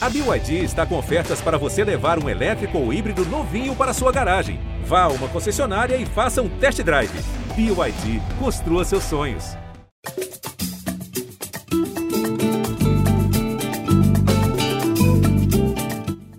[0.00, 4.12] A BYD está com ofertas para você levar um elétrico ou híbrido novinho para sua
[4.12, 4.60] garagem.
[4.84, 7.10] Vá a uma concessionária e faça um test drive.
[7.56, 9.56] BYD, construa seus sonhos.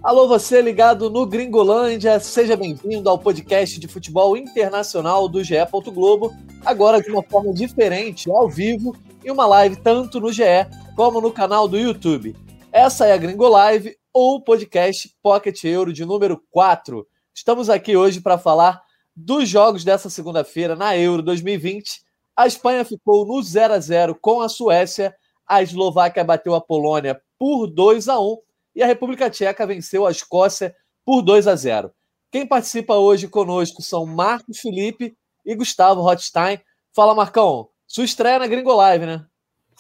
[0.02, 5.56] Alô, você ligado no Gringolândia, seja bem-vindo ao podcast de futebol internacional do GE.
[5.94, 6.34] Globo,
[6.66, 10.66] agora de uma forma diferente, ao vivo, e uma live tanto no GE
[10.96, 12.34] como no canal do YouTube.
[12.72, 17.06] Essa é a Gringo Live, ou podcast Pocket Euro de número 4.
[17.34, 18.80] Estamos aqui hoje para falar
[19.16, 22.04] dos jogos dessa segunda-feira na Euro 2020.
[22.38, 25.16] A Espanha ficou no 0 a 0 com a Suécia,
[25.48, 28.38] a Eslováquia bateu a Polônia por 2 a 1
[28.76, 31.92] e a República Tcheca venceu a Escócia por 2 a 0.
[32.32, 36.60] Quem participa hoje conosco são Marcos Felipe e Gustavo Rothstein.
[36.96, 37.68] Fala, Marcão.
[37.88, 39.26] Sua estreia na Gringo Live, né?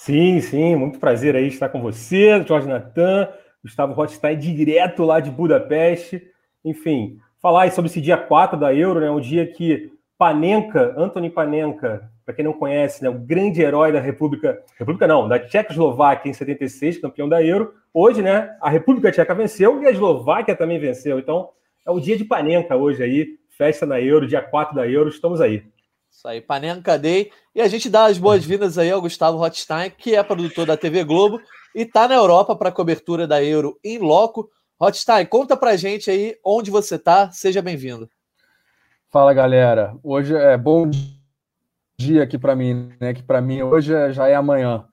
[0.02, 3.28] Sim, sim, muito prazer aí estar com você, Jorge Natan,
[3.62, 6.26] Gustavo Rothstein, direto lá de Budapeste.
[6.64, 9.12] Enfim, falar aí sobre esse dia 4 da Euro, né?
[9.12, 14.00] Um dia que Panenka, Anthony Panenka, para quem não conhece, né, o grande herói da
[14.00, 17.74] República, República não, da Tchecoslováquia em 76, campeão da Euro.
[17.94, 21.20] Hoje, né, a República Tcheca venceu e a Eslováquia também venceu.
[21.20, 21.50] Então,
[21.86, 25.42] é o dia de Panenka hoje aí, festa na Euro, dia 4 da Euro, estamos
[25.42, 25.62] aí.
[26.20, 27.32] Isso aí, Panenka Day.
[27.56, 31.06] E a gente dá as boas-vindas aí ao Gustavo Rothstein, que é produtor da TV
[31.06, 31.40] Globo
[31.74, 34.50] e está na Europa para a cobertura da Euro em loco.
[34.78, 37.32] Rothstein, conta pra gente aí onde você está.
[37.32, 38.10] Seja bem-vindo.
[39.10, 39.96] Fala, galera.
[40.04, 40.92] Hoje é bom
[41.98, 43.14] dia aqui para mim, né?
[43.14, 44.86] Que para mim hoje é, já é amanhã.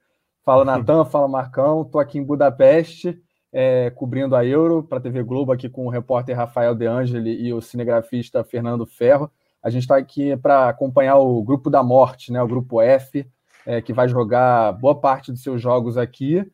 [0.44, 1.82] Fala Natan, fala Marcão.
[1.82, 3.20] Tô aqui em Budapeste,
[3.52, 7.48] é, cobrindo a Euro para a TV Globo aqui com o repórter Rafael De Angeli
[7.48, 9.28] e o cinegrafista Fernando Ferro.
[9.62, 12.42] A gente está aqui para acompanhar o grupo da morte, né?
[12.42, 13.26] O grupo F,
[13.64, 16.44] é, que vai jogar boa parte dos seus jogos aqui.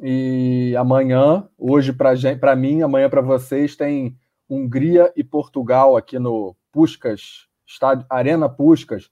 [0.00, 4.16] E amanhã, hoje para mim, amanhã para vocês, tem
[4.48, 9.10] Hungria e Portugal aqui no Puskas, estádio, Arena Puskas,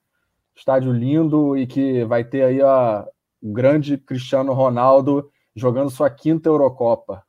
[0.54, 3.06] estádio lindo e que vai ter aí a,
[3.42, 7.24] o grande Cristiano Ronaldo jogando sua quinta Eurocopa.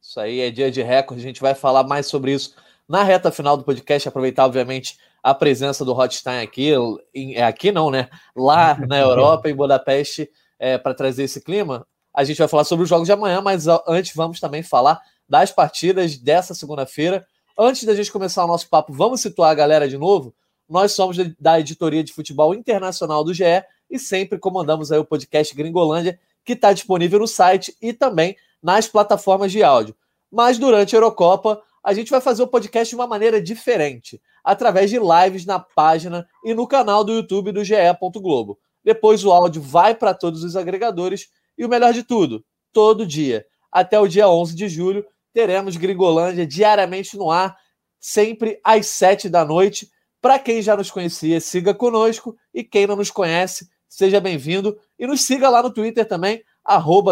[0.00, 2.56] Isso aí é dia de recorde, a gente vai falar mais sobre isso
[2.88, 6.70] na reta final do podcast, aproveitar, obviamente, a presença do Hotstein aqui,
[7.12, 8.08] em, é, aqui não, né?
[8.36, 11.84] Lá na Europa, em Budapeste, é, para trazer esse clima.
[12.14, 15.50] A gente vai falar sobre os jogos de amanhã, mas antes vamos também falar das
[15.50, 17.26] partidas dessa segunda-feira.
[17.58, 20.32] Antes da gente começar o nosso papo, vamos situar a galera de novo.
[20.68, 25.52] Nós somos da editoria de futebol internacional do GE e sempre comandamos aí o podcast
[25.56, 29.96] Gringolândia, que está disponível no site e também nas plataformas de áudio.
[30.30, 34.88] Mas durante a Eurocopa, a gente vai fazer o podcast de uma maneira diferente, através
[34.88, 37.74] de lives na página e no canal do YouTube do GE.
[38.14, 38.56] Globo.
[38.84, 41.26] Depois o áudio vai para todos os agregadores
[41.58, 43.44] e o melhor de tudo, todo dia.
[43.72, 47.56] Até o dia 11 de julho, teremos Gringolândia diariamente no ar,
[47.98, 49.90] sempre às 7 da noite.
[50.22, 52.36] Para quem já nos conhecia, siga conosco.
[52.54, 54.78] E quem não nos conhece, seja bem-vindo.
[54.96, 56.40] E nos siga lá no Twitter também,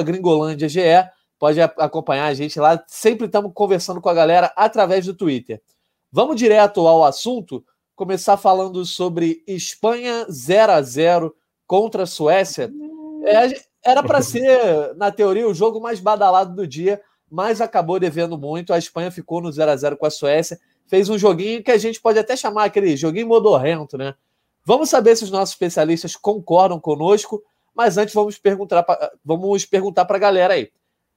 [0.05, 2.81] GringolândiaGE pode acompanhar a gente lá.
[2.87, 5.61] Sempre estamos conversando com a galera através do Twitter.
[6.17, 7.65] Vamos direto ao assunto,
[7.97, 11.35] começar falando sobre Espanha 0 a 0
[11.67, 12.73] contra a Suécia.
[13.25, 18.39] É, era para ser, na teoria, o jogo mais badalado do dia, mas acabou devendo
[18.39, 18.73] muito.
[18.73, 20.57] A Espanha ficou no 0 a 0 com a Suécia.
[20.87, 24.15] Fez um joguinho que a gente pode até chamar aquele joguinho modorrento, né?
[24.65, 27.43] Vamos saber se os nossos especialistas concordam conosco,
[27.75, 30.71] mas antes vamos perguntar para vamos perguntar a galera aí.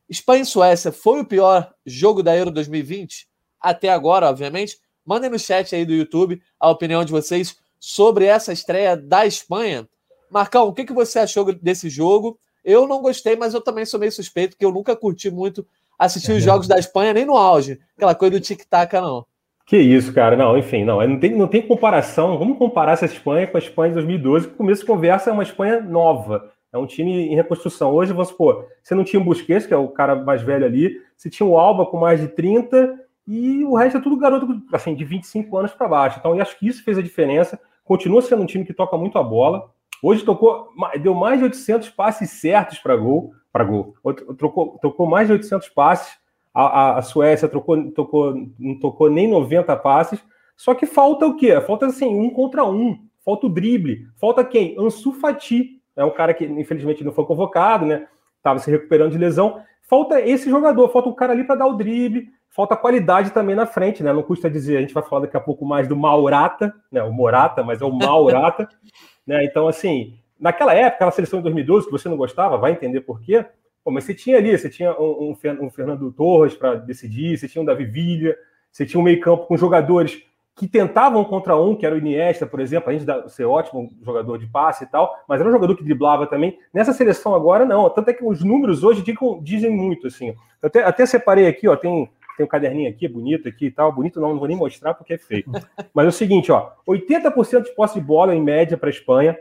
[0.09, 3.27] Espanha e Suécia foi o pior jogo da Euro 2020?
[3.61, 4.86] Até agora, obviamente.
[5.07, 9.87] Mandem no chat aí do YouTube a opinião de vocês sobre essa estreia da Espanha.
[10.29, 12.37] Marcão, o que, que você achou desse jogo?
[12.61, 15.65] Eu não gostei, mas eu também sou meio suspeito, porque eu nunca curti muito
[15.97, 17.79] assistir os jogos da Espanha, nem no auge.
[17.95, 19.25] Aquela coisa do tic-tac, não.
[19.65, 20.35] Que isso, cara.
[20.35, 21.05] Não, enfim, não.
[21.07, 22.37] Não tem, não tem comparação.
[22.37, 25.43] Vamos comparar essa Espanha com a Espanha de 2012, que começo de conversa é uma
[25.43, 26.51] Espanha nova.
[26.73, 27.93] É um time em reconstrução.
[27.93, 31.01] Hoje, vamos supor, você não tinha o Busquets, que é o cara mais velho ali,
[31.15, 34.95] você tinha o Alba com mais de 30 e o resto é tudo garoto assim,
[34.95, 36.17] de 25 anos para baixo.
[36.19, 37.59] Então, eu acho que isso fez a diferença.
[37.83, 39.69] Continua sendo um time que toca muito a bola.
[40.01, 40.69] Hoje tocou,
[41.01, 43.95] deu mais de 800 passes certos para gol, para gol.
[44.37, 46.17] Trocou, tocou mais de 800 passes.
[46.53, 50.23] A, a, a Suécia trocou, tocou, não tocou nem 90 passes.
[50.55, 51.59] Só que falta o quê?
[51.61, 52.97] Falta assim, um contra um.
[53.25, 54.07] Falta o drible.
[54.15, 54.75] Falta quem?
[54.79, 58.07] Ansu Fati é um cara que infelizmente não foi convocado, né?
[58.37, 59.61] Estava se recuperando de lesão.
[59.81, 63.65] Falta esse jogador, falta um cara ali para dar o drible, falta qualidade também na
[63.65, 64.11] frente, né?
[64.11, 67.03] Não custa dizer, a gente vai falar daqui a pouco mais do Maurata, né?
[67.03, 68.67] O Morata, mas é o Maurata,
[69.25, 69.43] né?
[69.45, 73.21] Então, assim, naquela época, na seleção de 2012, que você não gostava, vai entender por
[73.21, 73.45] quê.
[73.83, 77.61] Pô, mas você tinha ali, você tinha um, um, Fernando Torres para decidir, você tinha
[77.61, 78.35] um Davi Villa,
[78.71, 80.21] você tinha um meio campo com jogadores
[80.57, 83.89] que tentavam contra um, que era o Iniesta, por exemplo, a gente dá, ser ótimo
[84.01, 86.57] jogador de passe e tal, mas era um jogador que driblava também.
[86.73, 87.87] Nessa seleção agora, não.
[87.91, 90.29] Tanto é que os números hoje dizem, dizem muito, assim.
[90.29, 90.35] Eu
[90.67, 93.91] até, até separei aqui, ó, tem, tem um caderninho aqui, bonito aqui e tal.
[93.91, 95.45] Bonito não, não vou nem mostrar porque é feio.
[95.93, 99.37] Mas é o seguinte, ó, 80% de posse de bola em média para a Espanha,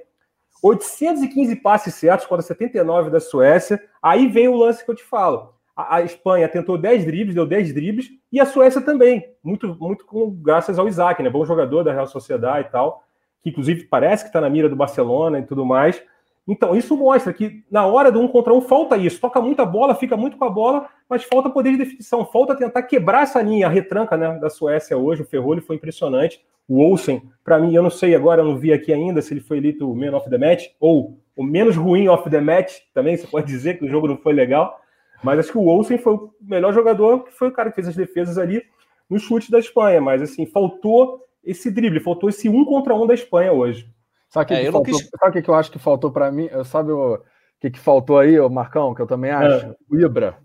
[0.63, 3.81] 815 passes certos contra 79 da Suécia.
[4.03, 7.75] Aí vem o lance que eu te falo a, Espanha tentou 10 dribles, deu 10
[7.75, 11.29] dribles, e a Suécia também, muito, muito com, graças ao Isaac, né?
[11.29, 13.05] Bom jogador da Real Sociedade e tal,
[13.43, 16.03] que inclusive parece que está na mira do Barcelona e tudo mais.
[16.49, 19.21] Então, isso mostra que na hora do um contra um falta isso.
[19.21, 22.83] Toca muita bola, fica muito com a bola, mas falta poder de definição, falta tentar
[22.85, 25.23] quebrar essa linha, a retranca né, da Suécia hoje.
[25.23, 26.45] O Ferrolho foi impressionante.
[26.69, 29.41] O Olsen, para mim, eu não sei agora, eu não vi aqui ainda se ele
[29.41, 33.17] foi eleito o Man of the Match ou o menos ruim of the Match, também
[33.17, 34.81] você pode dizer que o jogo não foi legal.
[35.23, 37.89] Mas acho que o Olsen foi o melhor jogador, que foi o cara que fez
[37.89, 38.63] as defesas ali
[39.09, 40.01] no chute da Espanha.
[40.01, 43.89] Mas assim, faltou esse drible, faltou esse um contra um da Espanha hoje.
[44.37, 45.11] Sabe o que, é, que, faltou, quis...
[45.19, 46.49] sabe que eu acho que faltou para mim?
[46.65, 47.23] Sabe o
[47.61, 49.67] que, que faltou aí, o Marcão, que eu também acho?
[49.67, 49.75] É.
[49.91, 50.37] O Ibra.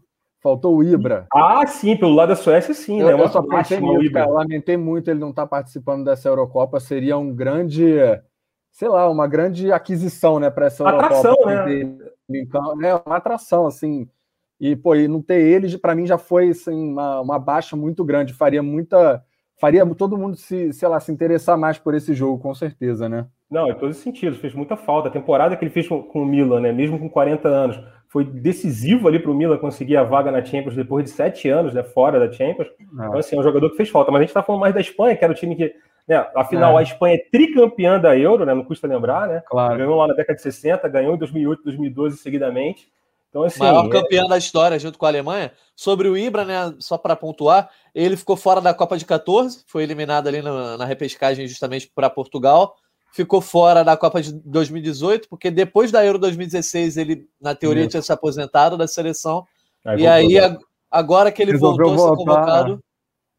[0.41, 1.27] Faltou o Ibra.
[1.33, 2.99] Ah, sim, pelo lado da Suécia, sim.
[3.01, 3.23] Eu, né?
[3.23, 4.29] eu só pensei nisso, cara.
[4.31, 6.79] Lamentei muito ele não estar tá participando dessa Eurocopa.
[6.79, 7.95] Seria um grande,
[8.71, 11.05] sei lá, uma grande aquisição, né, para essa Eurocopa.
[11.05, 11.97] Atração, né?
[12.29, 14.09] Então, é uma atração, assim.
[14.59, 18.03] E, pô, e não ter ele, para mim, já foi assim, uma, uma baixa muito
[18.03, 18.33] grande.
[18.33, 19.23] Faria muita.
[19.59, 23.27] Faria todo mundo se, sei lá, se interessar mais por esse jogo, com certeza, né?
[23.51, 25.09] Não, em todos os sentidos, fez muita falta.
[25.09, 26.71] A temporada que ele fez com, com o Milan, né?
[26.71, 27.77] Mesmo com 40 anos,
[28.07, 31.74] foi decisivo ali para o Milan conseguir a vaga na Champions depois de sete anos,
[31.74, 31.83] né?
[31.83, 32.69] Fora da Champions.
[32.94, 33.07] Não.
[33.07, 34.09] Então, assim, é um jogador que fez falta.
[34.09, 35.75] Mas a gente está falando mais da Espanha, que era o time que.
[36.07, 36.80] Né, afinal, é.
[36.80, 38.53] a Espanha é tricampeã da Euro, né?
[38.53, 39.44] Não custa lembrar, né?
[39.45, 39.77] Claro.
[39.77, 42.89] Ganhou lá na década de 60, ganhou em 2008, 2012 seguidamente.
[43.30, 44.30] Então, assim, Maior é campeão é...
[44.30, 45.51] da história junto com a Alemanha.
[45.75, 46.74] Sobre o Ibra, né?
[46.80, 50.86] Só para pontuar, ele ficou fora da Copa de 14, foi eliminado ali na, na
[50.86, 52.75] repescagem justamente para Portugal.
[53.13, 57.91] Ficou fora da Copa de 2018, porque depois da Euro 2016 ele, na teoria, Isso.
[57.91, 59.45] tinha se aposentado da seleção.
[59.85, 60.57] Aí e aí, a,
[60.89, 62.83] agora que ele Resolveu voltou a ser convocado,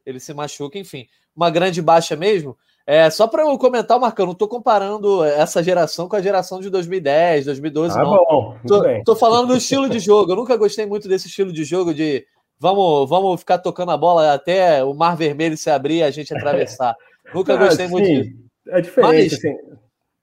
[0.05, 1.07] ele se machuca, enfim.
[1.35, 2.57] Uma grande baixa mesmo.
[2.87, 6.69] É, só para eu comentar, Marcão, não estou comparando essa geração com a geração de
[6.69, 8.11] 2010, 2012, ah, não.
[8.11, 10.33] Bom, tô, tô, falando do estilo de jogo.
[10.33, 12.27] Eu nunca gostei muito desse estilo de jogo de
[12.59, 16.35] vamos, vamos ficar tocando a bola até o mar vermelho se abrir e a gente
[16.35, 16.97] atravessar.
[17.33, 18.52] nunca ah, gostei muito disso.
[18.69, 19.55] É diferente, Mas, assim.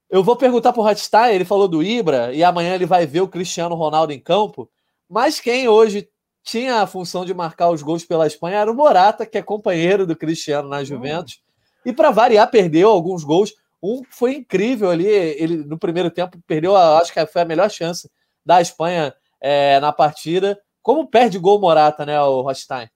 [0.09, 3.21] Eu vou perguntar para o Ratstein, ele falou do Ibra, e amanhã ele vai ver
[3.21, 4.69] o Cristiano Ronaldo em campo.
[5.07, 6.09] Mas quem hoje
[6.43, 10.07] tinha a função de marcar os gols pela Espanha era o Morata, que é companheiro
[10.07, 11.41] do Cristiano na Juventus.
[11.43, 11.49] Hum
[11.85, 13.53] e para variar, perdeu alguns gols.
[13.81, 17.69] Um foi incrível ali, ele no primeiro tempo perdeu, a, acho que foi a melhor
[17.69, 18.09] chance
[18.45, 20.59] da Espanha é, na partida.
[20.81, 22.89] Como perde gol Morata, né, o Rostein?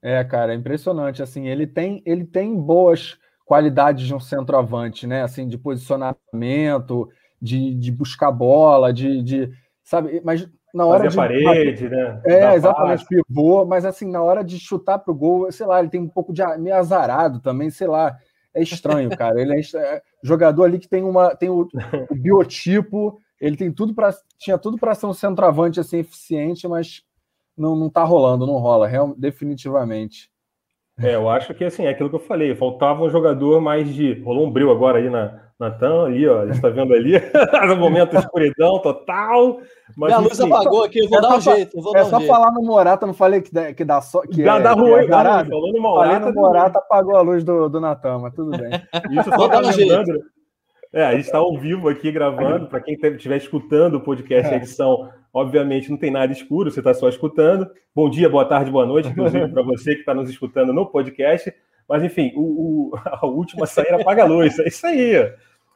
[0.00, 1.22] É, cara, é impressionante.
[1.22, 5.22] Assim, ele tem, ele tem boas qualidades de um centroavante, né?
[5.22, 7.08] Assim, de posicionamento,
[7.40, 9.50] de, de buscar bola, de, de
[9.82, 10.20] sabe?
[10.22, 12.20] Mas na hora Fazer de parede, né?
[12.26, 15.98] É, exatamente, pivô, mas assim, na hora de chutar pro gol, sei lá, ele tem
[15.98, 18.14] um pouco de meio azarado também, sei lá.
[18.54, 19.40] É estranho, cara.
[19.40, 21.66] Ele é, é jogador ali que tem uma tem o,
[22.10, 27.02] o biotipo, ele tem tudo para tinha tudo para ser um centroavante assim eficiente, mas
[27.56, 30.30] não, não tá rolando, não rola, real, definitivamente.
[31.00, 34.20] É, eu acho que assim, é aquilo que eu falei, faltava um jogador mais de.
[34.22, 37.14] Rolou um bril agora aí na, Natan, ali, ó, a gente tá vendo ali,
[37.66, 39.58] no momento de escuridão total.
[39.96, 41.82] Mas, Minha luz apagou aqui, eu vou é dar um jeito.
[41.82, 42.32] Vou é um só jeito.
[42.32, 44.20] falar no Morata, não falei que dá, que dá só.
[44.20, 45.48] Que dá, é, dá ruim, é dá ruim.
[45.48, 46.18] Falou no Morata.
[46.20, 48.70] Falei no Morata, apagou a luz do, do Natan, mas tudo bem.
[49.10, 50.22] Isso só tá lembrando.
[50.92, 52.66] É, a gente está ao vivo aqui gravando.
[52.66, 54.56] Para quem estiver escutando o podcast, a é.
[54.56, 57.70] edição, obviamente, não tem nada escuro, você está só escutando.
[57.94, 61.52] Bom dia, boa tarde, boa noite, inclusive para você que está nos escutando no podcast.
[61.88, 64.58] Mas, enfim, o, o, a última sair apaga a luz.
[64.58, 65.32] É isso aí.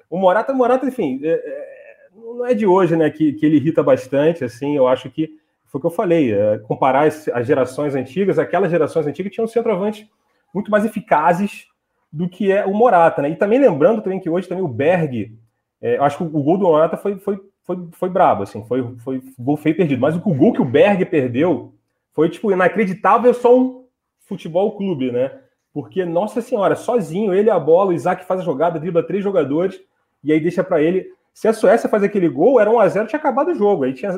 [0.09, 3.83] O Morata, Morata, enfim, é, é, não é de hoje, né, que, que ele irrita
[3.83, 7.95] bastante, assim, eu acho que foi o que eu falei, é, comparar as, as gerações
[7.95, 10.07] antigas, aquelas gerações antigas tinham centroavantes
[10.53, 11.67] muito mais eficazes
[12.13, 13.31] do que é o Morata, né?
[13.31, 15.37] E também lembrando também que hoje também o Berg,
[15.81, 19.23] é, acho que o, gol do Morata foi, foi, foi, foi brabo, assim, foi, foi
[19.39, 21.73] gol feio perdido, mas o, o gol que o Berg perdeu
[22.13, 23.87] foi, tipo, inacreditável só um
[24.21, 25.33] futebol clube, né?
[25.73, 29.81] Porque, nossa senhora, sozinho, ele a bola, o Isaac faz a jogada, dribla três jogadores,
[30.23, 31.11] e aí deixa para ele.
[31.33, 33.85] Se a Suécia faz aquele gol, era 1 a 0 tinha acabado o jogo.
[33.85, 34.11] Aí, tinha,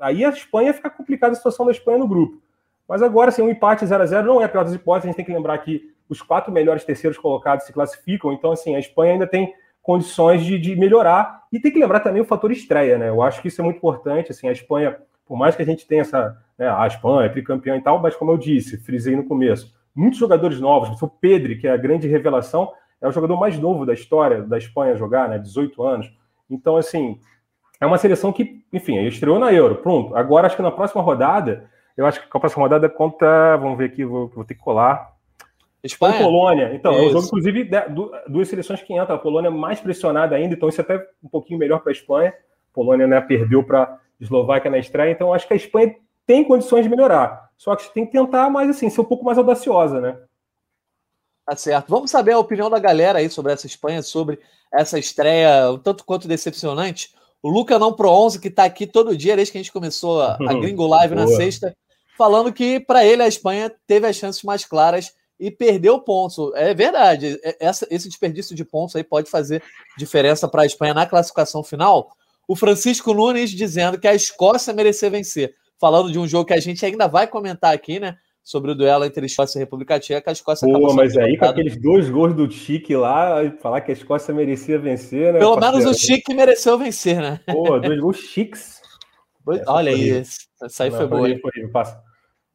[0.00, 2.40] aí a Espanha fica complicada a situação da Espanha no grupo.
[2.88, 5.04] Mas agora, assim, um empate 0 a 0 não é a pior das hipóteses.
[5.04, 8.32] A gente tem que lembrar que os quatro melhores terceiros colocados se classificam.
[8.32, 11.44] Então, assim, a Espanha ainda tem condições de, de melhorar.
[11.52, 13.08] E tem que lembrar também o fator estreia, né?
[13.08, 14.30] Eu acho que isso é muito importante.
[14.30, 17.80] Assim, a Espanha por mais que a gente tenha essa, né, a Espanha, tricampeão e
[17.80, 21.72] tal, mas como eu disse, frisei no começo, muitos jogadores novos, o Pedro, que é
[21.72, 25.82] a grande revelação, é o jogador mais novo da história da Espanha jogar, né, 18
[25.82, 26.12] anos.
[26.48, 27.18] Então, assim,
[27.80, 30.14] é uma seleção que, enfim, estreou na Euro, pronto.
[30.16, 33.86] Agora, acho que na próxima rodada, eu acho que a próxima rodada conta, vamos ver
[33.86, 35.13] aqui, vou, vou ter que colar.
[35.86, 36.18] Espanha?
[36.18, 36.74] Polônia.
[36.74, 37.02] Então, isso.
[37.02, 37.70] é um jogo, inclusive,
[38.26, 39.16] duas seleções que entram.
[39.16, 42.30] A Polônia mais pressionada ainda, então isso é até um pouquinho melhor para a Espanha.
[42.30, 45.94] A Polônia né, perdeu para Eslováquia na estreia, então acho que a Espanha
[46.26, 47.50] tem condições de melhorar.
[47.56, 50.16] Só que tem que tentar mais assim, ser um pouco mais audaciosa, né?
[51.46, 51.90] Tá certo.
[51.90, 54.38] Vamos saber a opinião da galera aí sobre essa Espanha, sobre
[54.72, 57.14] essa estreia, um tanto quanto decepcionante.
[57.42, 60.22] O Luca não pro 11 que está aqui todo dia desde que a gente começou
[60.22, 61.76] a, a Gringo Live na sexta,
[62.16, 65.12] falando que para ele a Espanha teve as chances mais claras
[65.46, 66.52] e perdeu pontos.
[66.54, 69.62] É verdade, é, essa, esse desperdício de pontos aí pode fazer
[69.98, 72.10] diferença para a Espanha na classificação final
[72.46, 75.54] o Francisco Nunes dizendo que a Escócia merecia vencer.
[75.80, 78.16] Falando de um jogo que a gente ainda vai comentar aqui, né?
[78.42, 81.80] Sobre o duelo entre Escócia e República Tcheca, a Escócia Pô, mas aí com aqueles
[81.80, 85.38] dois gols do Chique lá, falar que a Escócia merecia vencer, né?
[85.38, 87.40] Pelo menos o Chique mereceu vencer, né?
[87.46, 88.82] Pô, dois gols chiques.
[89.66, 90.10] Olha aí,
[90.62, 91.28] essa aí foi boa.
[91.40, 91.84] Foi, foi.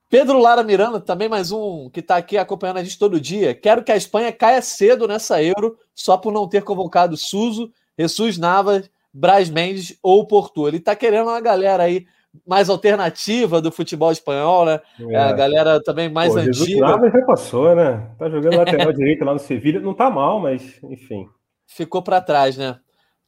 [0.09, 3.53] Pedro Lara Miranda, também mais um que está aqui acompanhando a gente todo dia.
[3.53, 8.35] Quero que a Espanha caia cedo nessa Euro, só por não ter convocado Suso, Jesus
[8.39, 10.67] Navas Braz Mendes ou Porto.
[10.67, 12.07] Ele está querendo uma galera aí
[12.47, 14.81] mais alternativa do futebol espanhol, né?
[14.99, 15.15] É.
[15.15, 16.87] A galera também mais Pô, Jesus antiga.
[16.87, 18.09] Navas já passou, né?
[18.17, 21.27] Tá jogando lateral direito lá no Sevilha, não tá mal, mas enfim.
[21.67, 22.79] Ficou para trás, né?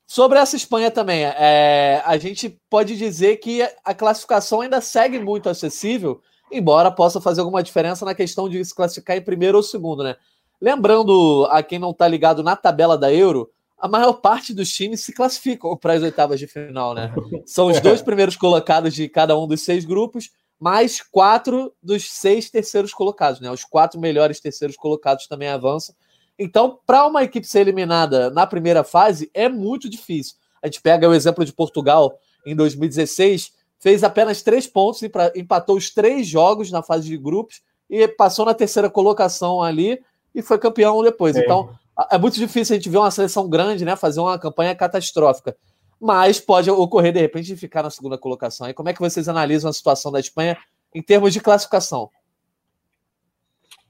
[0.07, 5.47] Sobre essa Espanha também, é, a gente pode dizer que a classificação ainda segue muito
[5.47, 6.21] acessível,
[6.51, 10.15] embora possa fazer alguma diferença na questão de se classificar em primeiro ou segundo, né?
[10.60, 15.01] Lembrando a quem não está ligado na tabela da Euro, a maior parte dos times
[15.01, 17.12] se classificam para as oitavas de final, né?
[17.46, 20.29] São os dois primeiros colocados de cada um dos seis grupos,
[20.60, 23.50] mais quatro dos seis terceiros colocados, né?
[23.50, 25.96] Os quatro melhores terceiros colocados também avançam.
[26.38, 30.36] Então, para uma equipe ser eliminada na primeira fase, é muito difícil.
[30.62, 35.01] A gente pega o exemplo de Portugal em 2016, fez apenas três pontos,
[35.35, 40.00] empatou os três jogos na fase de grupos e passou na terceira colocação ali
[40.33, 41.35] e foi campeão depois.
[41.35, 41.41] É.
[41.41, 41.69] Então,
[42.09, 45.57] é muito difícil a gente ver uma seleção grande, né, fazer uma campanha catastrófica.
[46.00, 48.69] Mas pode ocorrer, de repente, de ficar na segunda colocação.
[48.69, 50.57] E como é que vocês analisam a situação da Espanha
[50.93, 52.09] em termos de classificação?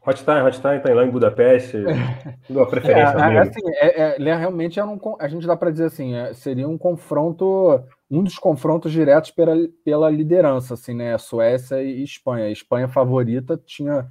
[0.05, 1.77] Hotstein, Hotstein está lá em Budapeste,
[2.49, 6.15] uma preferência é, assim, é, é, realmente é um, a gente dá para dizer assim,
[6.15, 7.79] é, seria um confronto,
[8.11, 11.17] um dos confrontos diretos pela, pela liderança, assim, né?
[11.17, 12.45] Suécia e Espanha.
[12.45, 14.05] A Espanha favorita tinha,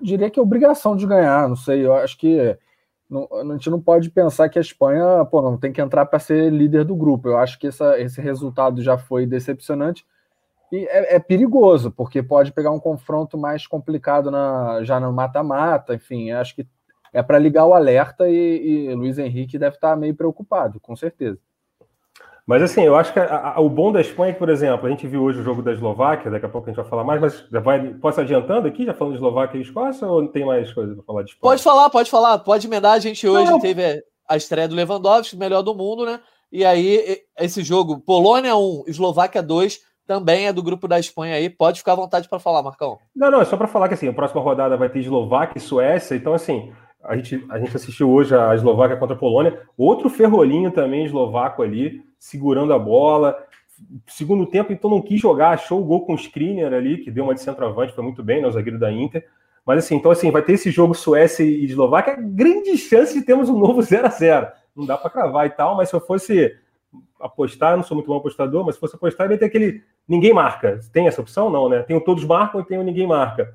[0.00, 2.56] diria que obrigação de ganhar, não sei, eu acho que
[3.08, 6.18] não, a gente não pode pensar que a Espanha pô, não tem que entrar para
[6.18, 7.28] ser líder do grupo.
[7.28, 10.04] Eu acho que essa, esse resultado já foi decepcionante
[10.72, 15.94] e é, é, perigoso, porque pode pegar um confronto mais complicado na, já no mata-mata.
[15.94, 16.66] Enfim, acho que
[17.12, 21.38] é para ligar o alerta e, e Luiz Henrique deve estar meio preocupado, com certeza.
[22.46, 24.86] Mas assim, eu acho que a, a, o bom da Espanha, é que, por exemplo,
[24.86, 27.04] a gente viu hoje o jogo da Eslováquia, daqui a pouco a gente vai falar
[27.04, 27.94] mais, mas já vai.
[27.94, 31.04] Posso adiantando aqui, já falando de Eslováquia e Escócia, ou não tem mais coisa para
[31.04, 31.50] falar de Espanha?
[31.50, 32.94] Pode falar, pode falar, pode emendar.
[32.94, 33.60] A gente hoje não.
[33.60, 36.20] teve a estreia do Lewandowski, melhor do mundo, né?
[36.50, 41.48] E aí, esse jogo, Polônia 1, Eslováquia 2, também é do grupo da Espanha aí.
[41.48, 42.98] Pode ficar à vontade para falar, Marcão.
[43.14, 45.60] Não, não, é só para falar que assim, a próxima rodada vai ter Eslováquia e
[45.60, 46.72] Suécia, então assim.
[47.04, 51.60] A gente, a gente assistiu hoje a Eslováquia contra a Polônia, outro ferrolinho também eslovaco
[51.60, 53.36] ali, segurando a bola.
[54.06, 57.24] Segundo tempo, então não quis jogar, achou o gol com o Skriniar ali, que deu
[57.24, 59.26] uma de centroavante, foi muito bem, né, o zagueiro da Inter.
[59.66, 63.48] Mas assim, então assim, vai ter esse jogo Suécia e Eslováquia, grande chance de termos
[63.48, 66.56] um novo 0 a 0 Não dá para cravar e tal, mas se eu fosse
[67.18, 70.78] apostar, não sou muito bom apostador, mas se fosse apostar, vai ter aquele ninguém marca.
[70.92, 71.50] Tem essa opção?
[71.50, 71.82] Não, né?
[71.82, 73.52] Tem o todos marcam e tem o ninguém marca.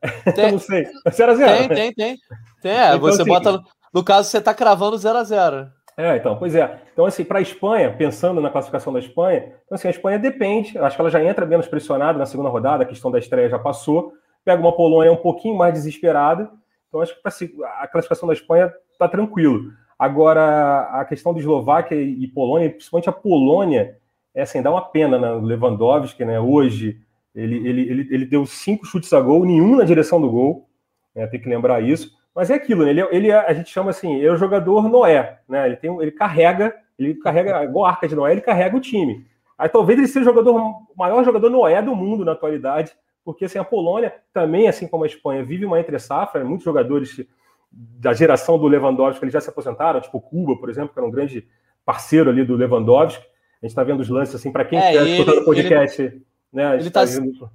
[0.36, 0.86] Tem, não sei.
[1.10, 2.18] 0 a 0 Tem, tem, tem.
[2.62, 3.60] tem é, então, você assim, bota.
[3.92, 6.80] No caso, você está cravando 0 a 0 é, então, pois é.
[6.92, 10.78] Então, assim, para a Espanha, pensando na classificação da Espanha, então, assim, a Espanha depende,
[10.78, 13.58] acho que ela já entra menos pressionada na segunda rodada, a questão da estreia já
[13.58, 14.12] passou,
[14.44, 16.50] pega uma Polônia um pouquinho mais desesperada,
[16.88, 19.72] então acho que a classificação da Espanha está tranquilo.
[19.98, 23.98] Agora, a questão de Eslováquia e Polônia, principalmente a Polônia,
[24.32, 25.32] é assim, dá uma pena, né?
[25.32, 26.38] Lewandowski, né?
[26.38, 27.00] Hoje,
[27.34, 30.68] ele, ele, ele, ele deu cinco chutes a gol, nenhum na direção do gol,
[31.14, 31.26] né?
[31.26, 32.16] tem que lembrar isso.
[32.38, 32.90] Mas é aquilo, né?
[32.92, 35.66] ele, ele a gente chama assim, ele é o jogador Noé, né?
[35.66, 39.26] Ele tem, ele carrega, ele carrega igual a arca de Noé, ele carrega o time.
[39.58, 42.92] Aí talvez ele seja o jogador, o maior jogador Noé do mundo na atualidade,
[43.24, 47.26] porque assim, a Polônia também, assim como a Espanha, vive uma entre safra, muitos jogadores
[47.72, 51.10] da geração do Lewandowski eles já se aposentaram, tipo Cuba, por exemplo, que era um
[51.10, 51.44] grande
[51.84, 53.24] parceiro ali do Lewandowski.
[53.60, 56.00] A gente está vendo os lances assim, para quem é, está escutando o podcast.
[56.00, 56.74] Ele Né?
[56.74, 57.50] Ele está tá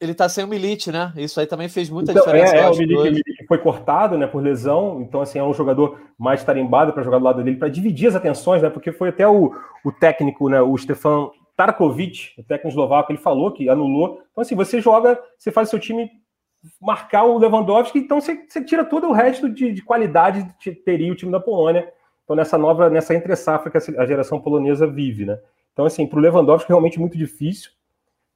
[0.00, 1.12] ele tá sem o Milite, né?
[1.16, 2.56] Isso aí também fez muita então, diferença.
[2.56, 6.44] É, é o Milite, foi cortado, né, por lesão, então assim é um jogador mais
[6.44, 8.68] tarimbado para jogar do lado dele para dividir as atenções, né?
[8.68, 9.52] Porque foi até o,
[9.82, 14.22] o técnico, né, o Stefan Tarkovic, o técnico eslovaco, ele falou que anulou.
[14.30, 16.10] Então assim, você joga, você faz seu time
[16.80, 21.10] marcar o Lewandowski, então você, você tira todo o resto de, de qualidade que teria
[21.10, 21.90] o time da Polônia.
[22.24, 25.38] Então nessa nova, nessa entre safra que a geração polonesa vive, né?
[25.72, 27.70] Então assim, para o Lewandowski realmente muito difícil.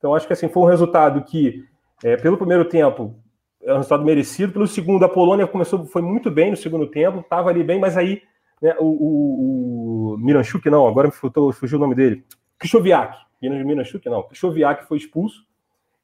[0.02, 1.64] Então, acho que assim, foi um resultado que,
[2.02, 3.14] é, pelo primeiro tempo,
[3.62, 4.52] é um resultado merecido.
[4.52, 7.97] Pelo segundo, a Polônia começou, foi muito bem no segundo tempo, estava ali bem, mas
[7.97, 8.23] aí
[8.61, 12.25] né, o, o, o Miranchuk, não, agora me faltou, fugiu o nome dele.
[12.59, 13.16] Krychowiak.
[13.40, 14.23] Miranchuk, não.
[14.23, 15.45] Krychowiak foi expulso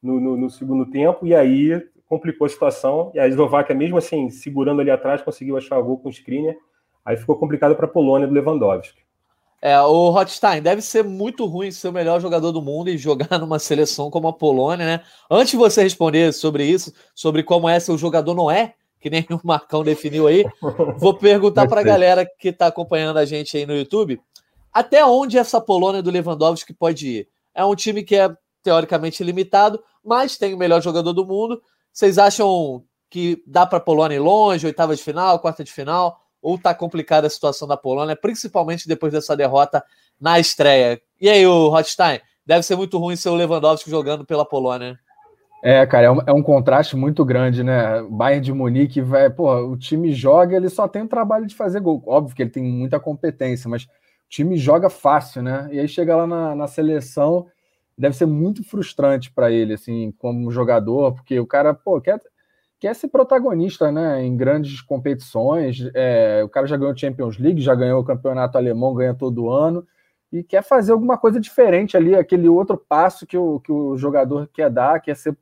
[0.03, 3.13] no, no, no, segundo tempo, e aí complicou a situação.
[3.15, 6.57] E a Eslováquia, mesmo assim, segurando ali atrás, conseguiu achar o gol com o Skriniar.
[7.05, 9.08] Aí ficou complicado para a Polônia do Lewandowski.
[9.61, 13.39] É, o Rothstein deve ser muito ruim ser o melhor jogador do mundo e jogar
[13.41, 15.01] numa seleção como a Polônia, né?
[15.31, 19.11] Antes de você responder sobre isso, sobre como é ser o jogador não é, que
[19.11, 20.45] nem o Marcão definiu aí,
[20.99, 24.21] vou perguntar para a galera que está acompanhando a gente aí no YouTube,
[24.73, 27.29] até onde essa Polônia do Lewandowski pode ir?
[27.53, 28.31] É um time que é
[28.63, 31.61] teoricamente limitado, mas tem o melhor jogador do mundo.
[31.93, 36.21] Vocês acham que dá para a Polônia ir longe, oitava de final, quarta de final?
[36.41, 39.83] Ou está complicada a situação da Polônia, principalmente depois dessa derrota
[40.21, 41.01] na estreia.
[41.21, 42.21] E aí, o Rothstein?
[42.47, 44.99] Deve ser muito ruim ser o Lewandowski jogando pela Polônia.
[45.63, 48.01] É, cara, é um, é um contraste muito grande, né?
[48.09, 51.81] Bayern de Munique vai, pô, o time joga, ele só tem o trabalho de fazer
[51.81, 52.03] gol.
[52.07, 53.89] Óbvio que ele tem muita competência, mas o
[54.29, 55.69] time joga fácil, né?
[55.73, 57.47] E aí chega lá na, na seleção,
[57.97, 62.21] deve ser muito frustrante para ele, assim, como jogador, porque o cara, pô, quer,
[62.81, 65.91] quer ser protagonista né, em grandes competições.
[65.95, 69.87] É, o cara já ganhou Champions League, já ganhou o campeonato alemão, ganha todo ano,
[70.33, 74.49] e quer fazer alguma coisa diferente ali, aquele outro passo que o, que o jogador
[74.53, 75.37] quer dar, quer ser.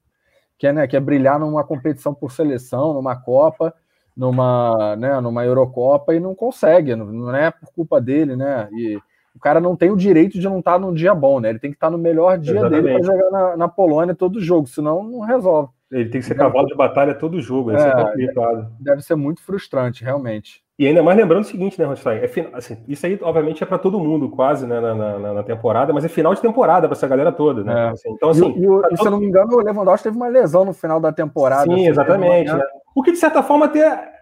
[0.59, 3.75] Quer, né, quer brilhar numa competição por seleção, numa Copa,
[4.17, 8.67] numa, né, numa Eurocopa, e não consegue, não, é por culpa dele, né?
[8.73, 8.99] E,
[9.35, 11.51] o cara não tem o direito de não estar num dia bom, né?
[11.51, 12.83] Ele tem que estar no melhor dia Exatamente.
[12.83, 15.69] dele para jogar na, na Polônia todo jogo, senão não resolve.
[15.91, 18.73] Ele tem que ser cavalo de batalha todo jogo, é, é complicado.
[18.81, 20.65] Deve ser muito frustrante, realmente.
[20.79, 22.19] E ainda mais lembrando o seguinte, né, Rostein?
[22.19, 25.91] É, assim, isso aí, obviamente, é para todo mundo, quase, né, na, na, na, temporada,
[25.93, 27.87] mas é final de temporada para essa galera toda, né?
[27.87, 27.89] É.
[27.89, 28.53] Assim, então, assim.
[28.53, 28.97] E, e, todo...
[28.97, 31.65] se eu não me engano, o Lewandowski teve uma lesão no final da temporada.
[31.65, 32.53] Sim, assim, exatamente.
[32.53, 32.63] Né?
[32.95, 34.13] O que, de certa forma, até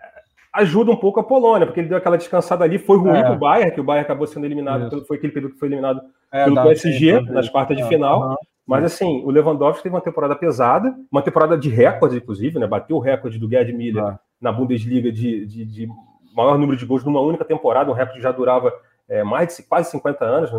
[0.53, 3.23] ajuda um pouco a Polônia, porque ele deu aquela descansada ali, foi ruim é.
[3.23, 5.67] para o Bayern, que o Bayern acabou sendo eliminado, pelo, foi aquele período que foi
[5.67, 6.01] eliminado
[6.31, 8.31] é, pelo PSG nas quartas de é, final.
[8.31, 8.37] Uhum.
[8.67, 12.67] Mas assim, o Lewandowski teve uma temporada pesada, uma temporada de recorde, inclusive, né?
[12.67, 14.19] Bateu o recorde do Gerd Miller ah.
[14.41, 15.89] na Bundesliga de, de, de,
[16.35, 18.73] maior número de gols numa única temporada, um recorde que já durava
[19.09, 20.51] é, mais de quase 50 anos,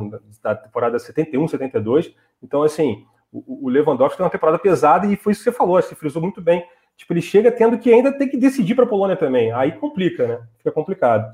[0.41, 2.13] da temporada 71, 72.
[2.43, 5.81] Então, assim, o, o Lewandowski teve uma temporada pesada e foi isso que você falou,
[5.81, 6.63] você frisou muito bem.
[6.95, 9.51] Tipo, ele chega tendo que ainda ter que decidir para a Polônia também.
[9.51, 10.39] Aí complica, né?
[10.59, 11.33] Fica complicado.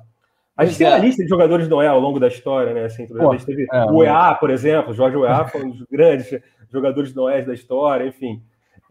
[0.58, 2.86] A gente tem uma lista de jogadores do Noel ao longo da história, né?
[2.86, 5.86] Assim, Pô, a gente teve é, o EA, por exemplo, Jorge EA foi um dos
[5.90, 6.40] grandes
[6.72, 8.42] jogadores do Oeste da história, enfim.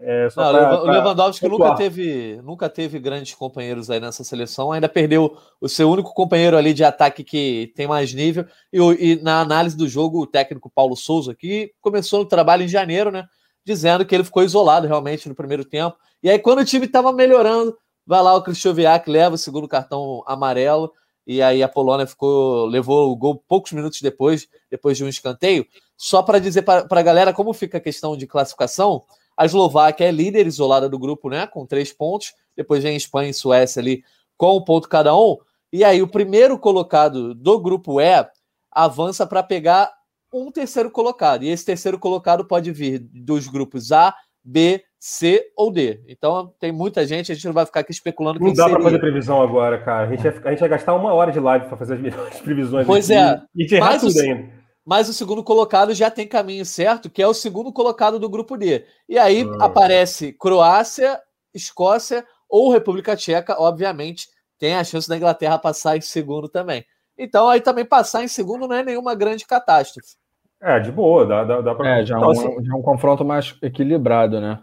[0.02, 4.88] É, não, pra, o Lewandowski nunca teve, nunca teve grandes companheiros aí nessa seleção, ainda
[4.88, 8.46] perdeu o seu único companheiro ali de ataque que tem mais nível.
[8.72, 12.68] E, e, na análise do jogo, o técnico Paulo Souza, que começou no trabalho em
[12.68, 13.26] janeiro, né?
[13.62, 15.96] Dizendo que ele ficou isolado realmente no primeiro tempo.
[16.22, 20.22] E aí, quando o time estava melhorando, vai lá o Krychowiak, leva o segundo cartão
[20.26, 20.90] amarelo
[21.26, 25.66] e aí a Polônia ficou levou o gol poucos minutos depois, depois de um escanteio.
[26.02, 29.02] Só para dizer para a galera como fica a questão de classificação,
[29.36, 32.32] a Eslováquia é líder isolada do grupo, né, com três pontos.
[32.56, 34.02] Depois vem Espanha e Suécia ali
[34.34, 35.36] com um ponto cada um.
[35.70, 38.26] E aí o primeiro colocado do grupo E
[38.72, 39.92] avança para pegar
[40.32, 41.42] um terceiro colocado.
[41.42, 46.00] E esse terceiro colocado pode vir dos grupos A, B, C ou D.
[46.08, 48.98] Então tem muita gente, a gente não vai ficar aqui especulando Não dá para fazer
[49.00, 50.08] previsão agora, cara.
[50.08, 52.00] A gente, vai, a gente vai gastar uma hora de live para fazer
[52.32, 52.86] as, previsões.
[52.86, 53.42] Pois aqui, é.
[53.54, 54.59] E te errar tudo ainda.
[54.84, 58.56] Mas o segundo colocado já tem caminho certo, que é o segundo colocado do grupo
[58.56, 58.84] D.
[59.08, 59.66] E aí ah.
[59.66, 61.20] aparece Croácia,
[61.54, 66.84] Escócia ou República Tcheca, obviamente, tem a chance da Inglaterra passar em segundo também.
[67.16, 70.16] Então aí também passar em segundo não é nenhuma grande catástrofe.
[70.60, 71.98] É, de boa, dá, dá, dá pra...
[71.98, 72.64] É, já, então, um, assim...
[72.64, 74.62] já é um confronto mais equilibrado, né?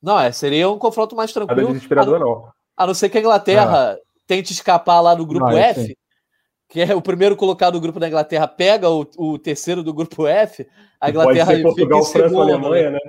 [0.00, 1.70] Não, é, seria um confronto mais tranquilo.
[1.70, 2.48] É desesperador, a, não.
[2.76, 4.00] A não ser que a Inglaterra é.
[4.26, 5.94] tente escapar lá do grupo não, F, sim.
[6.68, 10.26] Que é o primeiro colocado do grupo da Inglaterra, pega o, o terceiro do grupo
[10.26, 10.66] F,
[11.00, 13.00] a Inglaterra ser Portugal, fica em França, segundo, Alemanha, né?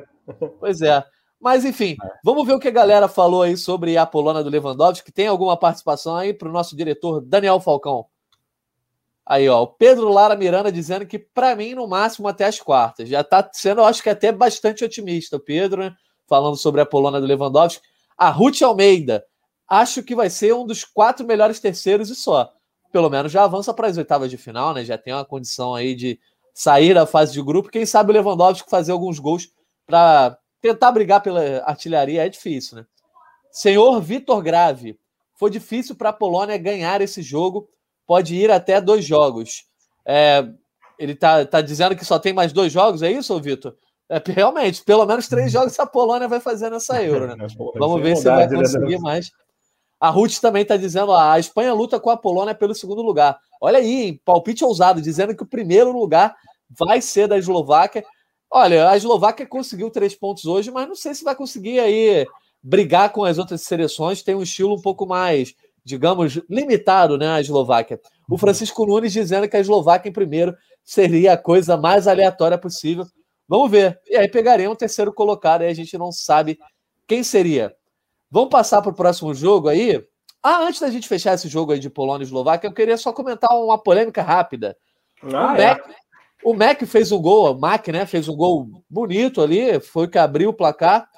[0.60, 1.04] Pois é.
[1.39, 2.10] Mas enfim, é.
[2.24, 5.28] vamos ver o que a galera falou aí sobre a Polônia do Lewandowski, que tem
[5.28, 8.06] alguma participação aí para o nosso diretor Daniel Falcão.
[9.26, 13.10] Aí, ó, o Pedro Lara Miranda dizendo que para mim no máximo até as quartas.
[13.10, 15.93] Já tá sendo, acho que até bastante otimista o Pedro, né?
[16.26, 17.84] Falando sobre a Polônia do Lewandowski.
[18.17, 19.26] A Ruth Almeida,
[19.67, 22.52] acho que vai ser um dos quatro melhores terceiros e só.
[22.91, 24.84] Pelo menos já avança para as oitavas de final, né?
[24.84, 26.19] Já tem uma condição aí de
[26.54, 27.69] sair da fase de grupo.
[27.69, 29.50] Quem sabe o Lewandowski fazer alguns gols
[29.86, 32.86] para tentar brigar pela artilharia é difícil, né?
[33.52, 35.00] Senhor Vitor Grave,
[35.36, 37.69] foi difícil para a Polônia ganhar esse jogo,
[38.06, 39.65] pode ir até dois jogos.
[40.06, 40.47] É,
[40.97, 43.76] ele está tá dizendo que só tem mais dois jogos, é isso, Vitor?
[44.10, 47.47] É, realmente, pelo menos três jogos a Polônia vai fazer nessa Euro, né?
[47.78, 48.58] Vamos ver se vai né?
[48.58, 49.32] conseguir mais.
[50.00, 53.40] A Ruth também está dizendo: ah, a Espanha luta com a Polônia pelo segundo lugar.
[53.62, 54.22] Olha aí, hein?
[54.24, 56.36] palpite ousado, dizendo que o primeiro lugar
[56.70, 58.04] vai ser da Eslováquia.
[58.50, 62.26] Olha, a Eslováquia conseguiu três pontos hoje, mas não sei se vai conseguir aí
[62.62, 64.22] brigar com as outras seleções.
[64.22, 67.30] Tem um estilo um pouco mais, digamos, limitado, né?
[67.30, 68.00] A Eslováquia.
[68.30, 68.38] O uhum.
[68.38, 73.06] Francisco Nunes dizendo que a Eslováquia em primeiro seria a coisa mais aleatória possível.
[73.48, 74.00] Vamos ver.
[74.08, 76.60] E aí pegaria um terceiro colocado, aí a gente não sabe
[77.08, 77.74] quem seria.
[78.30, 80.04] Vamos passar para o próximo jogo aí.
[80.44, 83.12] Ah, antes da gente fechar esse jogo aí de Polônia e Eslováquia, eu queria só
[83.12, 84.78] comentar uma polêmica rápida.
[85.24, 85.68] Ah, o, é.
[85.68, 85.90] Mac,
[86.44, 88.06] o Mac fez um gol, o Mac, né?
[88.06, 91.10] Fez um gol bonito ali, foi que abriu o placar.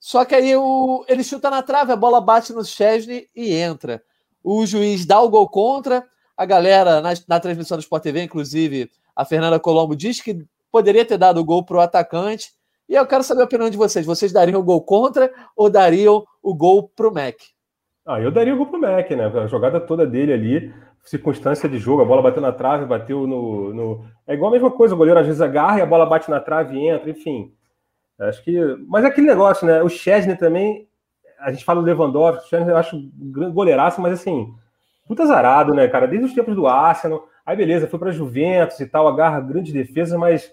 [0.00, 4.02] Só que aí o, ele chuta na trave, a bola bate no Chesney e entra.
[4.42, 6.06] O juiz dá o gol contra.
[6.36, 11.04] A galera, na, na transmissão do Sport TV, inclusive, a Fernanda Colombo diz que poderia
[11.04, 12.52] ter dado o gol para o atacante.
[12.88, 14.04] E eu quero saber a opinião de vocês.
[14.04, 17.36] Vocês dariam o gol contra ou dariam o gol para o Mac?
[18.06, 19.26] Ah, eu daria o gol para o Mac, né?
[19.26, 23.72] A jogada toda dele ali, circunstância de jogo, a bola bateu na trave, bateu no,
[23.72, 26.30] no, É igual a mesma coisa, o goleiro às vezes agarra e a bola bate
[26.30, 27.52] na trave e entra, enfim.
[28.18, 28.58] Acho que.
[28.86, 29.82] Mas é aquele negócio, né?
[29.82, 30.86] O Chesney também.
[31.40, 32.96] A gente fala do Lewandowski, o Chesney eu acho
[33.52, 34.54] goleiraço, mas assim,
[35.06, 36.06] puta zarado, né, cara?
[36.06, 37.26] Desde os tempos do Arsenal.
[37.44, 40.50] Aí beleza, foi para Juventus e tal, agarra grandes defesas, mas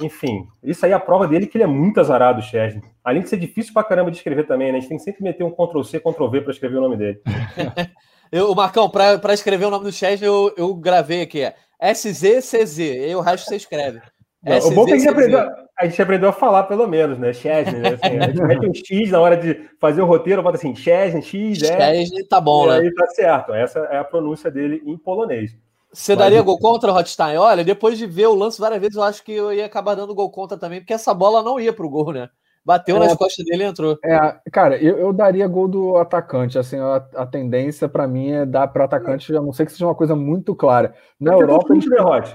[0.00, 2.82] enfim, isso aí é a prova dele que ele é muito azarado, Chesney.
[3.02, 4.78] Além de ser difícil pra caramba de escrever também, né?
[4.78, 7.20] A gente tem que sempre meter um Ctrl-C, Ctrl-V para escrever o nome dele.
[8.32, 13.14] eu, Marcão, para escrever o nome do Chesney, eu, eu gravei aqui, é SZCZ, e
[13.14, 14.00] o resto você escreve.
[14.42, 15.40] Não, o bom é que a gente, aprendeu,
[15.78, 17.32] a gente aprendeu a falar, pelo menos, né?
[17.32, 17.98] Chesney, né?
[18.00, 21.22] Assim, a gente mete um X na hora de fazer o roteiro, bota assim, Chesney,
[21.22, 21.94] X, é.
[21.94, 22.78] Chesney, tá bom, né?
[22.78, 23.54] Aí tá certo.
[23.54, 25.56] Essa é a pronúncia dele em polonês.
[25.94, 27.36] Você daria gol contra o Hotstein?
[27.36, 30.14] Olha, depois de ver o lance várias vezes, eu acho que eu ia acabar dando
[30.14, 32.28] gol contra também, porque essa bola não ia pro gol, né?
[32.64, 33.98] Bateu é, nas costas dele e entrou.
[34.02, 36.58] É, cara, eu, eu, daria gol do atacante.
[36.58, 39.86] Assim, a, a tendência para mim é dar para atacante, a não ser que seja
[39.86, 40.94] uma coisa muito clara.
[41.20, 41.74] Na Europa.
[41.74, 42.26] Chute, né, Rod?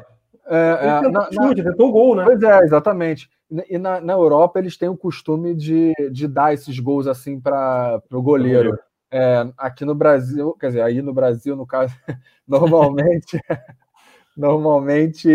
[0.48, 1.72] É, é, na, chute, na...
[1.72, 2.24] tentou gol, né?
[2.24, 3.28] Pois é, exatamente.
[3.68, 8.00] E na, na Europa eles têm o costume de, de dar esses gols assim para
[8.12, 8.78] o goleiro.
[9.12, 11.96] É, aqui no Brasil, quer dizer, aí no Brasil, no caso,
[12.48, 13.40] normalmente,
[14.38, 15.28] normalmente,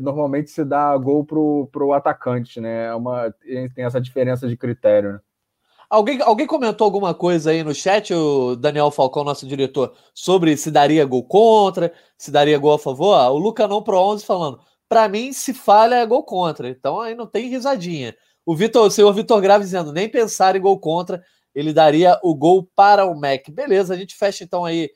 [0.00, 2.86] normalmente se dá gol pro, pro atacante, né?
[2.86, 3.32] É uma,
[3.74, 5.14] tem essa diferença de critério.
[5.14, 5.20] Né?
[5.88, 10.70] Alguém, alguém comentou alguma coisa aí no chat, o Daniel Falcão, nosso diretor, sobre se
[10.70, 13.14] daria gol contra, se daria gol a favor?
[13.14, 16.68] Ah, o Luca não pro 11 falando, para mim, se falha é gol contra.
[16.68, 18.16] Então aí não tem risadinha.
[18.44, 21.22] O Vitor, o senhor Vitor Grave dizendo, nem pensar em gol contra,
[21.56, 23.48] ele daria o gol para o Mac.
[23.48, 24.90] Beleza, a gente fecha então aí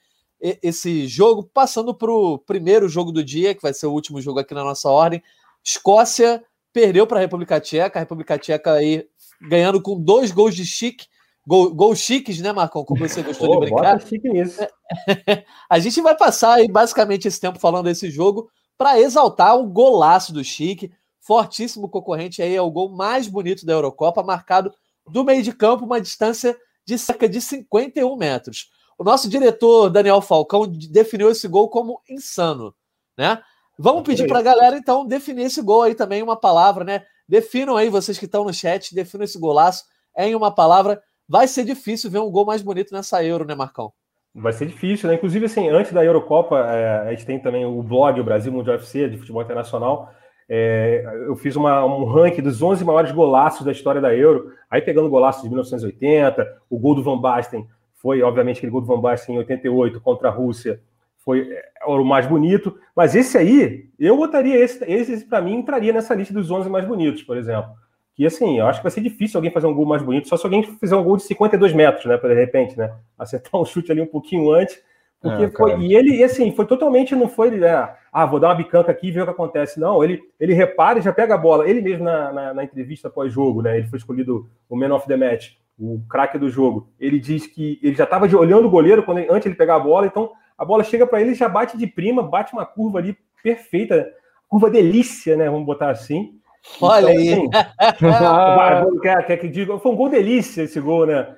[0.63, 4.41] esse jogo, passando para o primeiro jogo do dia, que vai ser o último jogo
[4.41, 5.23] aqui na nossa ordem.
[5.65, 9.07] Escócia perdeu para a República Tcheca, a República Tcheca aí
[9.41, 11.07] ganhando com dois gols de chique,
[11.47, 12.85] gol, gols chiques, né, Marcão?
[12.85, 13.99] Como você gostou oh, de brincar.
[14.03, 14.61] Chique nisso.
[15.69, 20.33] a gente vai passar aí basicamente esse tempo falando desse jogo para exaltar o golaço
[20.33, 24.73] do Chique, fortíssimo concorrente aí, é o gol mais bonito da Eurocopa, marcado
[25.11, 28.71] do meio de campo, uma distância de cerca de 51 metros.
[28.99, 32.75] O nosso diretor, Daniel Falcão, definiu esse gol como insano,
[33.17, 33.43] né?
[33.79, 37.03] Vamos pedir para a galera, então, definir esse gol aí também, uma palavra, né?
[37.27, 39.85] Definam aí, vocês que estão no chat, definam esse golaço
[40.19, 41.03] em uma palavra.
[41.27, 43.91] Vai ser difícil ver um gol mais bonito nessa Euro, né, Marcão?
[44.35, 45.15] Vai ser difícil, né?
[45.15, 48.77] Inclusive, assim, antes da Eurocopa, é, a gente tem também o blog, o Brasil Mundial
[48.77, 50.13] FC, de futebol internacional,
[50.53, 54.83] é, eu fiz uma, um ranking dos 11 maiores golaços da história da Euro, aí
[54.83, 59.01] pegando golaços de 1980, o gol do Van Basten foi, obviamente, aquele gol do Van
[59.01, 60.81] Basten em 88 contra a Rússia,
[61.19, 65.93] foi é, o mais bonito, mas esse aí, eu botaria esse, esse para mim entraria
[65.93, 67.71] nessa lista dos 11 mais bonitos, por exemplo.
[68.17, 70.37] Que assim, eu acho que vai ser difícil alguém fazer um gol mais bonito, só
[70.37, 73.93] se alguém fizer um gol de 52 metros, né, de repente, né, acertar um chute
[73.93, 74.83] ali um pouquinho antes,
[75.21, 78.55] porque é, foi, e ele, assim, foi totalmente, não foi, né, ah, vou dar uma
[78.55, 79.79] bicanca aqui e ver o que acontece.
[79.79, 81.69] Não, ele, ele repara e já pega a bola.
[81.69, 85.17] Ele mesmo na, na, na entrevista pós-jogo, né, ele foi escolhido o man of the
[85.17, 86.89] match, o craque do jogo.
[86.99, 90.07] Ele diz que ele já estava olhando o goleiro quando antes ele pegar a bola,
[90.07, 94.11] então a bola chega para ele, já bate de prima, bate uma curva ali perfeita,
[94.49, 95.51] curva delícia, né?
[95.51, 96.35] Vamos botar assim.
[96.81, 97.51] Olha então, aí.
[97.79, 101.35] Assim, quer, quer que diga, foi um gol delícia esse gol, né?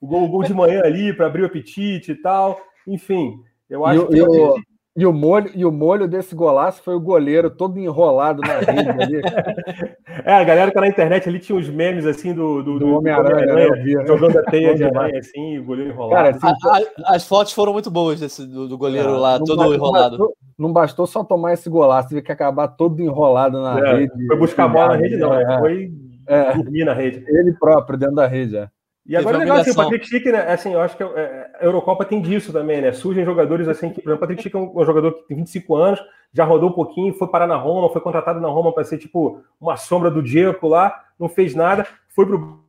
[0.00, 2.60] O gol, o gol de manhã ali para abrir o apetite e tal.
[2.86, 4.18] Enfim, eu acho e, que.
[4.18, 4.56] Eu,
[4.96, 8.90] e o, molho, e o molho desse golaço foi o goleiro todo enrolado na rede
[8.90, 9.22] ali.
[10.24, 12.88] é, a galera que tá na internet ali tinha uns memes assim do, do, do
[12.94, 14.06] Homem-Aranha, Homem né?
[14.06, 16.38] jogando a teia de aranha assim, o goleiro enrolado.
[16.38, 19.38] Cara, assim, a, a, as fotos foram muito boas desse, do, do goleiro é, lá,
[19.40, 20.10] todo bastou, enrolado.
[20.10, 23.96] Não bastou, não bastou, só tomar esse golaço, teve que acabar todo enrolado na é,
[23.96, 24.26] rede.
[24.28, 25.42] Foi buscar a bola na rede, não, né?
[25.42, 25.92] é, foi
[26.28, 27.24] é, dormir na rede.
[27.26, 28.68] Ele próprio, dentro da rede, é.
[29.06, 31.64] E agora é legal, assim, o Patrick Schick, né, assim, eu acho que é, a
[31.64, 32.90] Eurocopa tem disso também, né?
[32.92, 35.76] Surgem jogadores assim, que, por exemplo, o Patrick Schick é um, jogador que tem 25
[35.76, 36.00] anos,
[36.32, 39.42] já rodou um pouquinho, foi parar na Roma, foi contratado na Roma para ser tipo
[39.60, 42.64] uma sombra do Diego lá, não fez nada, foi pro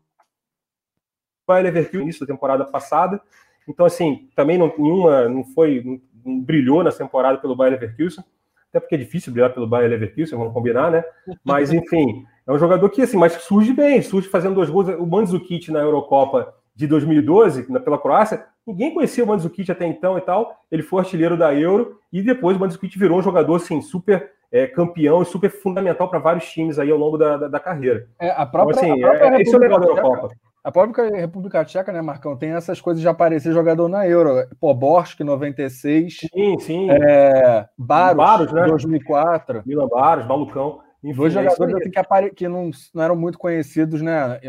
[1.48, 3.22] Bayer Leverkusen início da temporada passada.
[3.66, 8.26] Então, assim, também não, nenhuma, não foi, não, não brilhou na temporada pelo Bayer Leverkusen,
[8.76, 11.04] até porque é difícil brilhar pelo Bayer Leverkusen, vamos combinar, né?
[11.44, 14.90] Mas, enfim, é um jogador que, assim, mas surge bem, surge fazendo dois gols.
[15.00, 20.22] O Mandzukic na Eurocopa de 2012, pela Croácia, ninguém conhecia o Mandzukic até então e
[20.22, 20.62] tal.
[20.70, 24.68] Ele foi artilheiro da Euro e depois o Mandzukic virou um jogador, assim, super é,
[24.68, 28.10] campeão e super fundamental para vários times aí ao longo da, da, da carreira.
[28.20, 30.36] É, a própria, então, assim, a própria é, isso é legal da Eurocopa.
[30.66, 34.48] A própria República Tcheca, né, Marcão, tem essas coisas de aparecer jogador na Euro.
[34.60, 36.22] Poborsk, 96.
[36.34, 36.90] Sim, sim.
[36.90, 38.66] É, Baros, Baros né?
[38.66, 39.62] 2004.
[39.64, 40.80] Milan Baros, Malucão.
[41.04, 42.32] Enfim, Dois é jogadores assim, que, apare...
[42.32, 44.40] que não, não eram muito conhecidos né,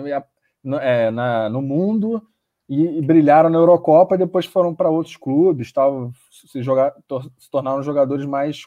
[0.81, 2.23] é, na, no mundo
[2.67, 6.95] e, e, brilharam na Eurocopa e depois foram para outros clubes, tal, se, jogar,
[7.37, 8.63] se tornaram jogadores mais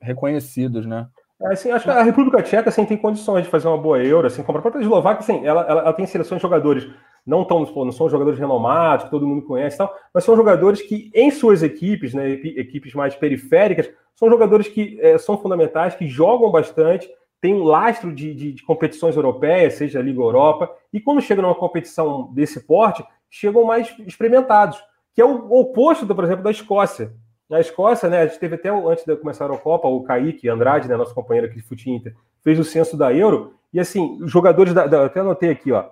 [0.00, 1.08] reconhecidos, né?
[1.42, 4.28] É, assim, acho que a República Tcheca assim, tem condições de fazer uma boa Euro,
[4.28, 6.88] assim, como a própria Eslováquia, assim, ela, ela, ela, tem seleções de jogadores,
[7.26, 11.10] não tão, não são jogadores renomados, que todo mundo conhece tal, mas são jogadores que,
[11.12, 16.50] em suas equipes, né, equipes mais periféricas, são jogadores que é, são fundamentais, que jogam
[16.50, 21.20] bastante, tem um lastro de, de, de, competições europeias, seja a Liga Europa, e quando
[21.20, 24.80] chega numa competição desse porte, chegam mais experimentados,
[25.12, 27.12] que é o oposto, do, por exemplo, da Escócia.
[27.52, 30.88] Na Escócia, né, a gente teve até, antes de começar a Eurocopa, o Kaique Andrade,
[30.88, 34.30] né, nosso companheiro aqui de Fute Inter, fez o censo da Euro, e assim, os
[34.30, 35.84] jogadores, da, da até anotei aqui, ó,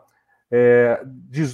[0.50, 1.44] é, de,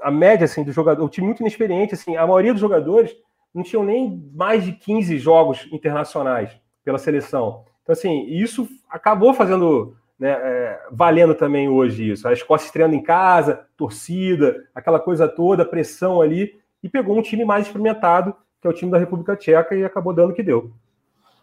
[0.00, 3.14] a média assim, do jogador, o time muito inexperiente, assim, a maioria dos jogadores
[3.54, 6.50] não tinham nem mais de 15 jogos internacionais
[6.84, 7.64] pela seleção.
[7.84, 12.26] Então, assim, isso acabou fazendo, né, é, valendo também hoje isso.
[12.26, 17.44] A Escócia estreando em casa, torcida, aquela coisa toda, pressão ali, e pegou um time
[17.44, 20.72] mais experimentado, que é o time da República Tcheca, e acabou dando o que deu.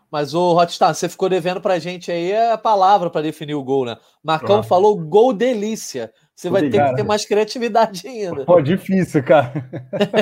[0.09, 3.85] Mas o Hotstar, você ficou devendo pra gente aí a palavra para definir o gol,
[3.85, 3.97] né?
[4.23, 4.63] Marcão ah.
[4.63, 6.11] falou gol delícia.
[6.33, 8.45] Você vai ter que ter mais criatividade ainda.
[8.45, 9.51] Pô, difícil, cara.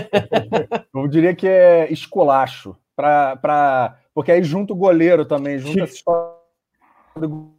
[0.93, 2.75] Eu diria que é esculacho.
[2.95, 3.99] Pra, pra...
[4.13, 6.33] Porque aí junto o goleiro também, junto essa história
[7.15, 7.53] do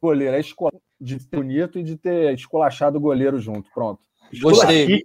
[0.00, 0.36] goleiro.
[0.36, 3.70] É escola de ter bonito e de ter esculachado o goleiro junto.
[3.72, 4.00] Pronto.
[4.40, 5.02] Gostei.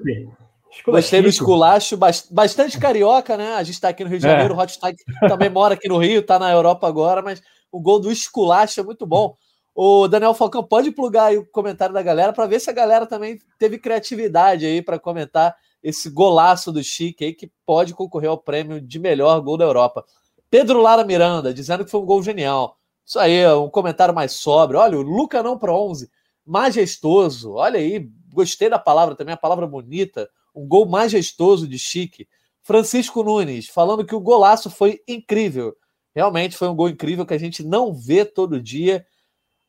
[0.85, 1.97] Gostei do esculacho,
[2.31, 3.53] bastante carioca, né?
[3.53, 4.57] A gente está aqui no Rio de Janeiro, é.
[4.57, 8.11] o Hotstag também mora aqui no Rio, está na Europa agora, mas o gol do
[8.11, 9.35] esculacho é muito bom.
[9.75, 13.05] O Daniel Falcão pode plugar aí o comentário da galera para ver se a galera
[13.05, 18.37] também teve criatividade aí para comentar esse golaço do Chique aí que pode concorrer ao
[18.37, 20.05] prêmio de melhor gol da Europa.
[20.49, 22.77] Pedro Lara Miranda dizendo que foi um gol genial.
[23.05, 24.79] Isso aí, um comentário mais sóbrio.
[24.79, 26.09] Olha, o Luca não pro 11,
[26.45, 27.53] majestoso.
[27.53, 30.29] Olha aí, gostei da palavra também, a palavra bonita.
[30.53, 32.27] Um gol majestoso de Chique.
[32.61, 35.75] Francisco Nunes falando que o golaço foi incrível.
[36.15, 39.05] Realmente foi um gol incrível que a gente não vê todo dia.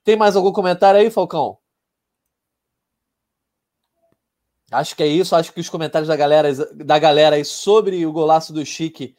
[0.04, 1.58] Tem mais algum comentário aí, Falcão?
[4.70, 5.34] Acho que é isso.
[5.34, 9.16] Acho que os comentários da galera, da galera aí sobre o golaço do Chique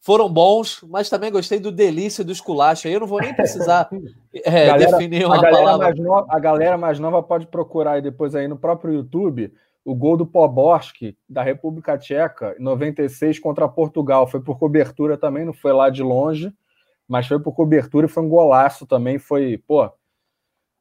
[0.00, 2.86] foram bons, mas também gostei do delícia do esculacho.
[2.86, 3.88] Aí eu não vou nem precisar
[4.34, 5.94] é, galera, definir uma a palavra.
[5.94, 9.52] Nova, a galera mais nova pode procurar aí depois aí no próprio YouTube
[9.84, 14.26] o gol do Poborski da República Tcheca em 96 contra Portugal.
[14.26, 16.52] Foi por cobertura também, não foi lá de longe,
[17.06, 19.18] mas foi por cobertura e foi um golaço também.
[19.18, 19.90] Foi, pô,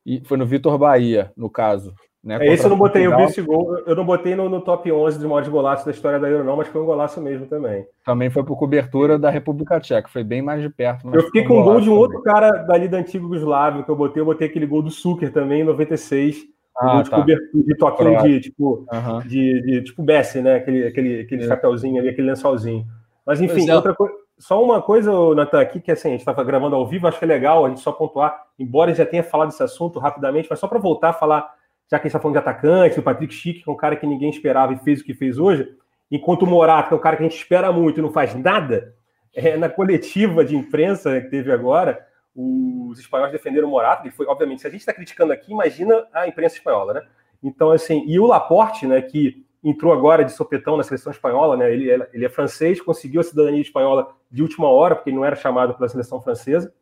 [0.05, 1.93] e foi no Vitor Bahia, no caso.
[2.23, 4.61] Né, é, esse eu não botei, eu vi esse gol, eu não botei no, no
[4.61, 7.19] top 11 de modo de golaço da história da Euro, não, mas foi um golaço
[7.19, 7.85] mesmo também.
[8.05, 11.13] Também foi por cobertura da República Tcheca, foi bem mais de perto.
[11.13, 13.95] Eu fiquei com um gol de um outro cara dali da antiga Yugoslávia que eu
[13.97, 16.52] botei, eu botei aquele gol do Suker também em 96.
[16.77, 17.17] Ah, de, tá.
[17.17, 19.19] cobertura, de toquinho de tipo, uhum.
[19.19, 20.55] de, de, tipo Bessie, né?
[20.55, 21.47] Aquele, aquele, aquele é.
[21.47, 22.85] chapéuzinho ali, aquele lençolzinho.
[23.25, 23.75] Mas enfim, é.
[23.75, 24.13] outra coisa.
[24.39, 27.25] Só uma coisa, Natan, aqui, que assim, a gente estava gravando ao vivo, acho que
[27.25, 30.67] é legal a gente só pontuar, embora já tenha falado desse assunto rapidamente, mas só
[30.67, 31.53] para voltar a falar
[31.89, 33.95] já que a gente está falando de atacante, o Patrick Schick, que é um cara
[33.95, 35.69] que ninguém esperava e fez o que fez hoje,
[36.09, 38.33] enquanto o Morato, que é um cara que a gente espera muito e não faz
[38.35, 38.95] nada,
[39.35, 42.03] é, na coletiva de imprensa que teve agora,
[42.35, 46.07] os espanhóis defenderam o Morata, e foi, obviamente, se a gente está criticando aqui, imagina
[46.13, 47.01] a imprensa espanhola, né?
[47.43, 51.71] Então, assim, e o Laporte, né, que entrou agora de sopetão na seleção espanhola, né?
[51.71, 55.35] Ele, ele é francês, conseguiu a cidadania espanhola de última hora, porque ele não era
[55.35, 56.73] chamado pela seleção francesa.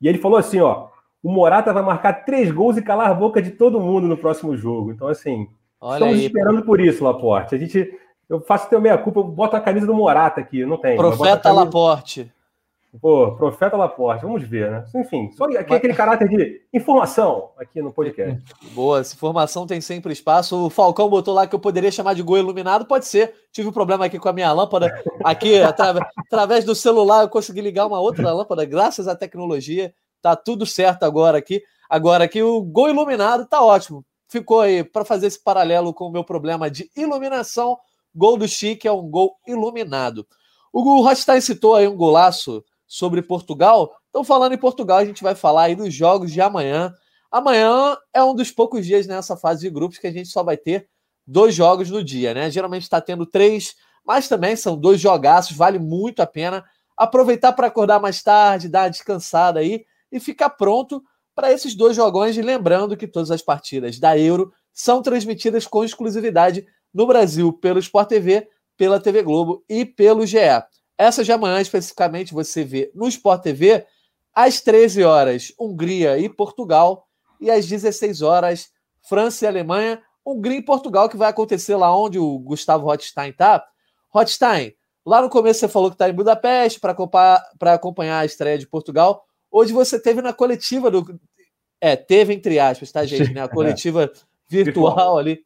[0.00, 0.88] E ele falou assim: ó,
[1.22, 4.56] o Morata vai marcar três gols e calar a boca de todo mundo no próximo
[4.56, 4.92] jogo.
[4.92, 5.48] Então, assim,
[5.80, 7.54] Olha estamos aí, esperando por isso, Laporte.
[7.54, 7.92] A gente,
[8.28, 10.96] eu faço teu meia-culpa, eu boto a camisa do Morata aqui, não tem.
[10.96, 11.64] Profeta camisa...
[11.64, 12.32] Laporte.
[13.00, 14.84] Pô, Profeta Laporte, vamos ver, né?
[14.94, 18.42] Enfim, só aqui aquele caráter de informação aqui no podcast.
[18.72, 20.56] Boa, essa informação tem sempre espaço.
[20.56, 23.34] O Falcão botou lá que eu poderia chamar de gol iluminado, pode ser.
[23.52, 24.90] Tive um problema aqui com a minha lâmpada.
[25.22, 29.92] Aqui, através do celular, eu consegui ligar uma outra lâmpada, graças à tecnologia.
[30.22, 31.62] Tá tudo certo agora aqui.
[31.90, 34.04] Agora aqui, o gol iluminado tá ótimo.
[34.28, 37.78] Ficou aí para fazer esse paralelo com o meu problema de iluminação.
[38.14, 40.26] Gol do Chique é um gol iluminado.
[40.72, 43.94] O Rothstein citou aí um golaço sobre Portugal.
[44.08, 46.92] Então, falando em Portugal, a gente vai falar aí dos jogos de amanhã.
[47.30, 50.56] Amanhã é um dos poucos dias nessa fase de grupos que a gente só vai
[50.56, 50.88] ter
[51.26, 52.50] dois jogos no dia, né?
[52.50, 56.64] Geralmente está tendo três, mas também são dois jogaços, vale muito a pena
[56.96, 61.02] aproveitar para acordar mais tarde, dar uma descansada aí e ficar pronto
[61.34, 62.36] para esses dois jogões.
[62.36, 67.78] E lembrando que todas as partidas da Euro são transmitidas com exclusividade no Brasil pelo
[67.78, 70.38] Sport TV, pela TV Globo e pelo GE.
[70.98, 73.86] Essa de amanhã, especificamente, você vê no Sport TV,
[74.34, 77.06] às 13 horas, Hungria e Portugal,
[77.40, 78.70] e às 16 horas,
[79.08, 80.02] França e Alemanha.
[80.26, 83.64] Hungria e Portugal, que vai acontecer lá onde o Gustavo Rothstein está.
[84.10, 84.74] Rothstein,
[85.06, 89.24] lá no começo você falou que está em Budapeste para acompanhar, a estreia de Portugal.
[89.50, 91.18] Hoje você teve na coletiva do.
[91.80, 93.32] É, teve entre aspas, tá, gente?
[93.32, 93.40] Né?
[93.40, 94.12] A coletiva
[94.48, 95.40] virtual ali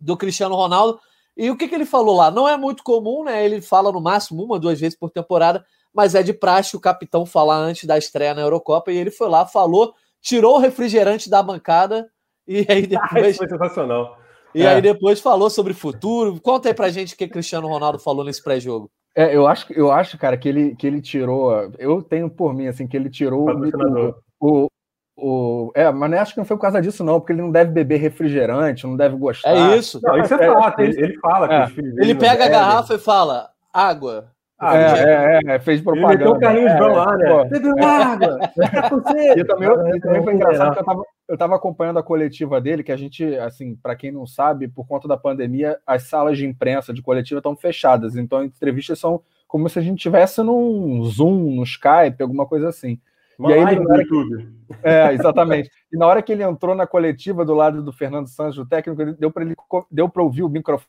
[0.00, 0.98] do Cristiano Ronaldo.
[1.38, 2.32] E o que, que ele falou lá?
[2.32, 3.44] Não é muito comum, né?
[3.44, 7.24] Ele fala no máximo uma, duas vezes por temporada, mas é de praxe o capitão
[7.24, 8.90] falar antes da estreia na Eurocopa.
[8.90, 12.10] E ele foi lá, falou, tirou o refrigerante da bancada
[12.46, 13.36] e aí depois.
[13.36, 14.18] foi sensacional.
[14.52, 14.66] E é.
[14.66, 16.40] aí depois falou sobre futuro.
[16.40, 18.90] Conta aí pra gente o que Cristiano Ronaldo falou nesse pré-jogo.
[19.14, 21.52] É, eu acho, eu acho, cara, que ele, que ele tirou.
[21.78, 24.68] Eu tenho por mim, assim, que ele tirou o, o,
[25.20, 27.72] o, é, mas acho que não foi por causa disso, não, porque ele não deve
[27.72, 29.50] beber refrigerante, não deve gostar.
[29.50, 29.98] É isso.
[30.00, 30.80] Não, isso é, é fato.
[30.80, 31.66] Ele, ele fala é.
[31.66, 34.30] que Ele pega a garrafa e fala: água.
[34.60, 36.14] Ah, é, é, é, fez propaganda.
[36.14, 37.44] Ele meteu o Carlinhos é, lá, né?
[37.44, 38.38] Bebeu água!
[39.36, 42.84] e também, e também foi engraçado que eu tava, eu tava acompanhando a coletiva dele,
[42.84, 46.46] que a gente, assim, para quem não sabe, por conta da pandemia, as salas de
[46.46, 51.56] imprensa de coletiva estão fechadas, então entrevistas são como se a gente tivesse num Zoom,
[51.56, 53.00] no Skype, alguma coisa assim.
[53.38, 54.48] Uma e aí, ele, no YouTube.
[54.82, 55.70] É, exatamente.
[55.92, 59.12] E na hora que ele entrou na coletiva do lado do Fernando Santos, o técnico,
[59.12, 59.54] deu para ele
[59.90, 60.88] deu para ouvir o microfone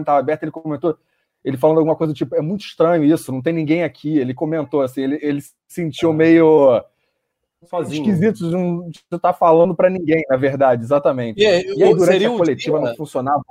[0.00, 0.96] estava aberto, ele comentou,
[1.44, 4.18] ele falando alguma coisa tipo, é muito estranho isso, não tem ninguém aqui.
[4.18, 6.80] Ele comentou assim, ele, ele se sentiu meio
[7.64, 8.02] Sozinho.
[8.02, 11.40] esquisito de não estar tá falando para ninguém, na verdade, exatamente.
[11.40, 13.42] E, e aí, durante a coletiva dia, não funcionava.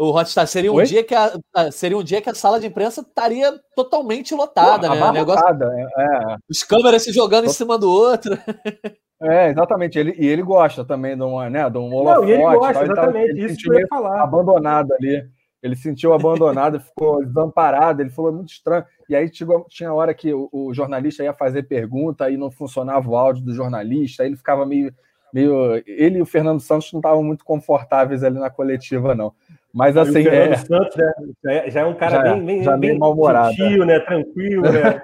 [0.00, 0.84] O Hotstar seria um Oi?
[0.84, 4.94] dia que a, seria um dia que a sala de imprensa estaria totalmente lotada, Pô,
[4.94, 5.12] né?
[5.12, 5.46] Negócio...
[5.46, 6.36] É, é.
[6.48, 8.36] Os câmeras se jogando em cima do outro.
[9.22, 9.98] É, exatamente.
[9.98, 12.20] Ele, e ele gosta também de um, né, de um holofote.
[12.22, 13.30] Não, e ele gosta, exatamente.
[13.32, 14.22] Ele isso que eu ia falar.
[14.22, 15.22] Abandonado ali.
[15.62, 18.00] Ele se sentiu abandonado, ficou desamparado.
[18.00, 18.82] Ele falou é muito estranho.
[19.10, 19.30] E aí
[19.68, 23.52] tinha hora que o, o, jornalista ia fazer pergunta e não funcionava o áudio do
[23.52, 24.22] jornalista.
[24.22, 24.90] Aí ele ficava meio,
[25.34, 25.82] meio.
[25.86, 29.34] Ele e o Fernando Santos não estavam muito confortáveis ali na coletiva, não.
[29.72, 30.20] Mas assim.
[30.20, 30.56] O Fernando é...
[30.56, 30.96] Santos
[31.42, 33.56] né, já, é um cara já, bem, bem, já bem mal-humorado.
[33.86, 34.00] né?
[34.00, 35.00] Tranquilo, né?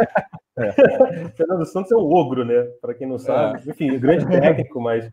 [0.57, 0.72] é.
[1.37, 2.62] Fernando Santos é um ogro, né?
[2.81, 3.62] Para quem não sabe.
[3.66, 3.70] É.
[3.70, 5.11] Enfim, grande técnico, mas.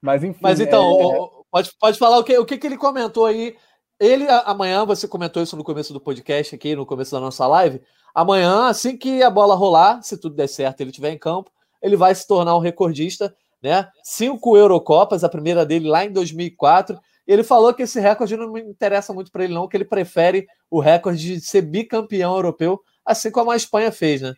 [0.00, 0.38] Mas, enfim.
[0.42, 1.28] Mas então, é...
[1.50, 3.56] pode, pode falar o que, o que, que ele comentou aí.
[3.98, 7.80] Ele, amanhã, você comentou isso no começo do podcast aqui, no começo da nossa live.
[8.14, 11.50] Amanhã, assim que a bola rolar, se tudo der certo, ele estiver em campo,
[11.80, 13.88] ele vai se tornar um recordista, né?
[14.02, 18.60] Cinco Eurocopas, a primeira dele lá em 2004 ele falou que esse recorde não me
[18.60, 23.30] interessa muito para ele, não, que ele prefere o recorde de ser bicampeão europeu, assim
[23.30, 24.34] como a Espanha fez, né?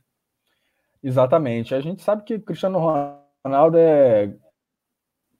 [1.02, 1.74] Exatamente.
[1.74, 2.78] A gente sabe que Cristiano
[3.44, 4.34] Ronaldo é...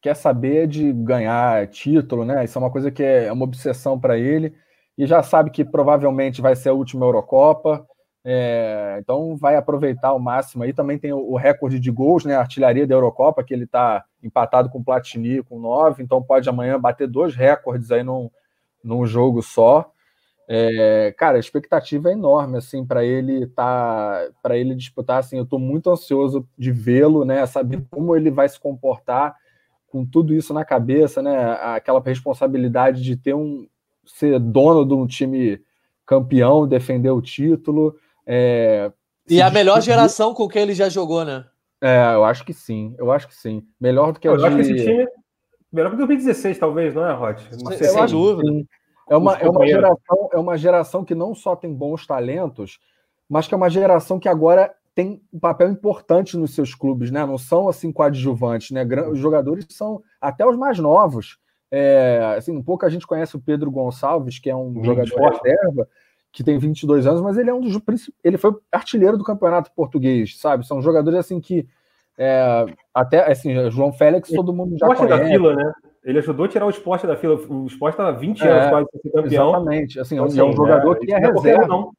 [0.01, 2.45] quer saber de ganhar título, né?
[2.45, 4.55] Isso é uma coisa que é uma obsessão para ele.
[4.97, 7.87] E já sabe que provavelmente vai ser a última Eurocopa.
[8.29, 10.73] É, então vai aproveitar ao máximo aí.
[10.73, 12.35] Também tem o, recorde de gols, né?
[12.35, 16.77] Artilharia da Eurocopa, que ele está empatado com o Platini com nove, então pode amanhã
[16.77, 18.29] bater dois recordes aí num,
[18.83, 19.93] num jogo só.
[20.49, 25.37] É, cara, a expectativa é enorme assim para ele tá para ele disputar assim.
[25.37, 27.47] Eu estou muito ansioso de vê-lo, né?
[27.47, 29.37] Saber como ele vai se comportar
[29.87, 31.53] com tudo isso na cabeça, né?
[31.61, 33.69] Aquela responsabilidade de ter um
[34.05, 35.61] ser dono de um time
[36.05, 37.97] campeão, defender o título.
[38.27, 38.91] É,
[39.29, 41.45] e a melhor geração com quem ele já jogou, né?
[41.81, 42.95] É, eu acho que sim.
[42.99, 43.67] Eu acho que sim.
[43.81, 44.47] Melhor do que a eu de...
[44.47, 45.07] acho que esse time.
[45.73, 47.39] Melhor que 2016, talvez, não é, Rod?
[47.77, 48.65] Sem dúvida.
[49.09, 52.79] É uma, é, uma geração, é uma geração que não só tem bons talentos,
[53.29, 57.25] mas que é uma geração que agora tem um papel importante nos seus clubes, né?
[57.27, 58.85] Não são assim coadjuvantes, né?
[59.11, 61.39] Os jogadores são até os mais novos.
[61.71, 65.89] É, assim, um pouco a gente conhece o Pedro Gonçalves, que é um jogador reserva,
[66.37, 67.81] que tem 22 anos, mas ele é um dos
[68.23, 70.67] ele foi artilheiro do campeonato português, sabe?
[70.67, 71.67] São jogadores assim que
[72.19, 75.07] é, até assim, João Félix, todo mundo já conhece.
[75.07, 75.73] da fila, né?
[76.05, 77.37] Ele ajudou a tirar o esporte da fila.
[77.49, 79.49] O esporte estava 20 é, anos quase ser campeão.
[79.49, 79.99] Exatamente.
[79.99, 81.67] Assim, então, assim, é um jogador é, que é, é reserva.
[81.67, 81.93] Não.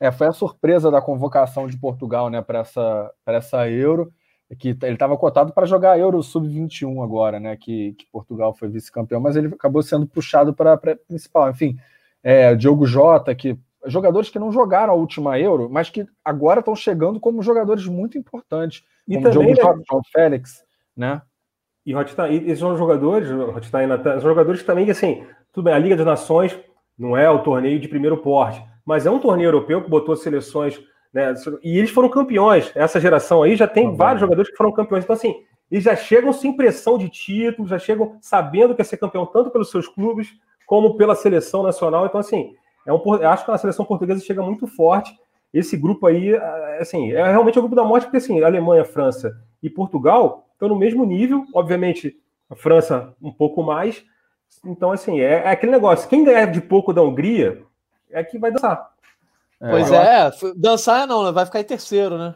[0.00, 4.12] É, foi a surpresa da convocação de Portugal né, para essa, essa Euro,
[4.58, 7.56] que ele estava cotado para jogar Euro Sub-21 agora, né?
[7.56, 11.48] Que, que Portugal foi vice-campeão, mas ele acabou sendo puxado para a principal.
[11.48, 11.78] Enfim,
[12.24, 13.56] é, Diogo Jota, que
[13.86, 18.18] jogadores que não jogaram a última Euro, mas que agora estão chegando como jogadores muito
[18.18, 18.82] importantes.
[19.06, 19.84] E como também, Diogo né?
[19.90, 20.64] Jota, Félix,
[20.96, 21.22] né?
[21.86, 25.96] E Hotstein, esses são jogadores, Hotstein, são jogadores também que, assim, tudo bem, a Liga
[25.96, 26.58] das Nações
[26.98, 30.80] não é o torneio de primeiro porte, mas é um torneio europeu que botou seleções,
[31.12, 31.34] né?
[31.62, 32.72] E eles foram campeões.
[32.74, 34.26] Essa geração aí já tem ah, vários bem.
[34.26, 35.04] jogadores que foram campeões.
[35.04, 35.34] Então, assim,
[35.70, 39.50] eles já chegam sem pressão de título, já chegam sabendo que é ser campeão tanto
[39.50, 40.28] pelos seus clubes
[40.66, 42.06] como pela seleção nacional.
[42.06, 42.54] Então, assim,
[42.86, 45.16] é um, eu acho que a seleção portuguesa chega muito forte.
[45.52, 49.36] Esse grupo aí, é, assim, é realmente o grupo da morte, porque assim, Alemanha, França
[49.62, 52.16] e Portugal estão no mesmo nível, obviamente
[52.50, 54.04] a França um pouco mais.
[54.64, 57.62] Então, assim, é, é aquele negócio: quem ganhar de pouco da Hungria
[58.10, 58.90] é que vai dançar.
[59.60, 60.54] É, pois é, acho...
[60.54, 61.32] dançar não, né?
[61.32, 62.34] vai ficar em terceiro, né?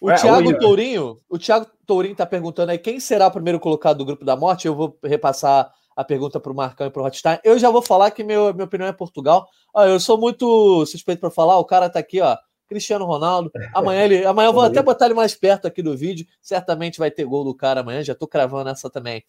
[0.00, 3.98] O é, Thiago Tourinho, o Thiago Tourinho tá perguntando aí quem será o primeiro colocado
[3.98, 4.66] do grupo da morte.
[4.66, 5.70] Eu vou repassar
[6.00, 7.38] a pergunta para o Marcão e para o Hotstein.
[7.44, 9.46] Eu já vou falar que meu, minha opinião é Portugal.
[9.74, 11.58] Ah, eu sou muito suspeito para falar.
[11.58, 12.38] O cara tá aqui, ó.
[12.66, 13.50] Cristiano Ronaldo.
[13.74, 16.26] Amanhã ele, amanhã eu vou até botar ele mais perto aqui do vídeo.
[16.40, 18.02] Certamente vai ter gol do cara amanhã.
[18.02, 19.22] Já tô cravando essa também.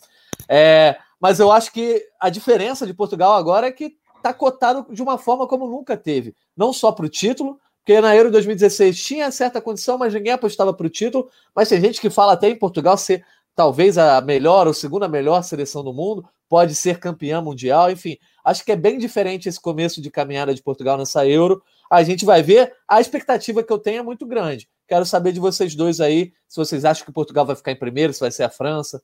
[0.48, 5.04] É, mas eu acho que a diferença de Portugal agora é que tá cotado de
[5.04, 6.34] uma forma como nunca teve.
[6.56, 10.74] Não só para o título, porque na Euro 2016 tinha certa condição, mas ninguém apostava
[10.74, 11.30] para o título.
[11.54, 15.44] Mas tem gente que fala até em Portugal ser talvez a melhor ou segunda melhor
[15.44, 18.18] seleção do mundo, pode ser campeã mundial, enfim.
[18.44, 21.64] Acho que é bem diferente esse começo de caminhada de Portugal nessa Euro.
[21.90, 22.74] A gente vai ver.
[22.86, 24.68] A expectativa que eu tenho é muito grande.
[24.86, 28.12] Quero saber de vocês dois aí, se vocês acham que Portugal vai ficar em primeiro,
[28.12, 29.02] se vai ser a França.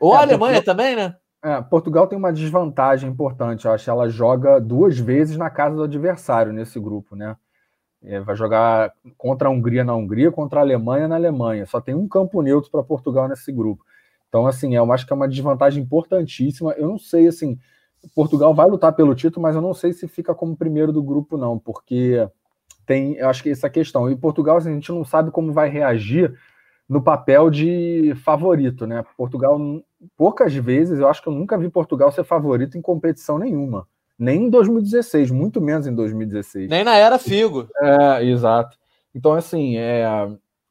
[0.00, 1.14] Ou é, a Alemanha Portugal, também, né?
[1.44, 3.66] É, Portugal tem uma desvantagem importante.
[3.66, 7.36] Eu acho que ela joga duas vezes na casa do adversário nesse grupo, né?
[8.02, 11.66] É, vai jogar contra a Hungria na Hungria, contra a Alemanha na Alemanha.
[11.66, 13.84] Só tem um campo neutro para Portugal nesse grupo.
[14.34, 16.72] Então, assim, eu acho que é uma desvantagem importantíssima.
[16.72, 17.56] Eu não sei, assim,
[18.16, 21.38] Portugal vai lutar pelo título, mas eu não sei se fica como primeiro do grupo,
[21.38, 22.28] não, porque
[22.84, 24.10] tem, eu acho que essa questão.
[24.10, 26.34] E Portugal, assim, a gente não sabe como vai reagir
[26.88, 29.04] no papel de favorito, né?
[29.16, 29.56] Portugal,
[30.16, 33.86] poucas vezes, eu acho que eu nunca vi Portugal ser favorito em competição nenhuma.
[34.18, 36.68] Nem em 2016, muito menos em 2016.
[36.68, 37.68] Nem na era Figo.
[37.80, 38.76] É, exato.
[39.14, 40.04] Então, assim, é,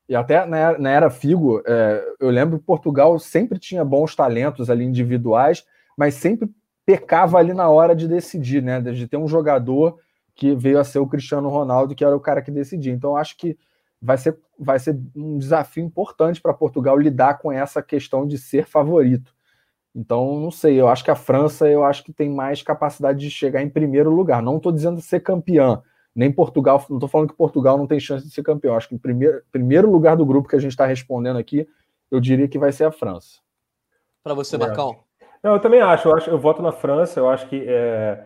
[0.08, 4.70] e até na, na era Figo, é, eu lembro que Portugal sempre tinha bons talentos
[4.70, 5.66] ali individuais,
[5.97, 6.49] mas sempre
[6.86, 8.82] pecava ali na hora de decidir, né?
[8.82, 9.97] De ter um jogador
[10.36, 12.91] que veio a ser o Cristiano Ronaldo, que era o cara que decidia.
[12.91, 13.58] Então, acho que
[14.01, 18.66] vai ser, vai ser um desafio importante para Portugal lidar com essa questão de ser
[18.66, 19.34] favorito.
[19.95, 23.30] Então, não sei, eu acho que a França, eu acho que tem mais capacidade de
[23.30, 24.41] chegar em primeiro lugar.
[24.41, 25.82] Não estou dizendo ser campeã,
[26.16, 28.76] nem Portugal, não estou falando que Portugal não tem chance de ser campeão.
[28.76, 31.68] Acho que o primeiro, primeiro lugar do grupo que a gente está respondendo aqui,
[32.11, 33.39] eu diria que vai ser a França.
[34.24, 34.59] Para você, é.
[34.59, 34.97] Marcão.
[35.43, 36.07] Não, eu também acho.
[36.07, 37.20] Eu, acho, eu voto na França.
[37.20, 38.24] Eu acho que é,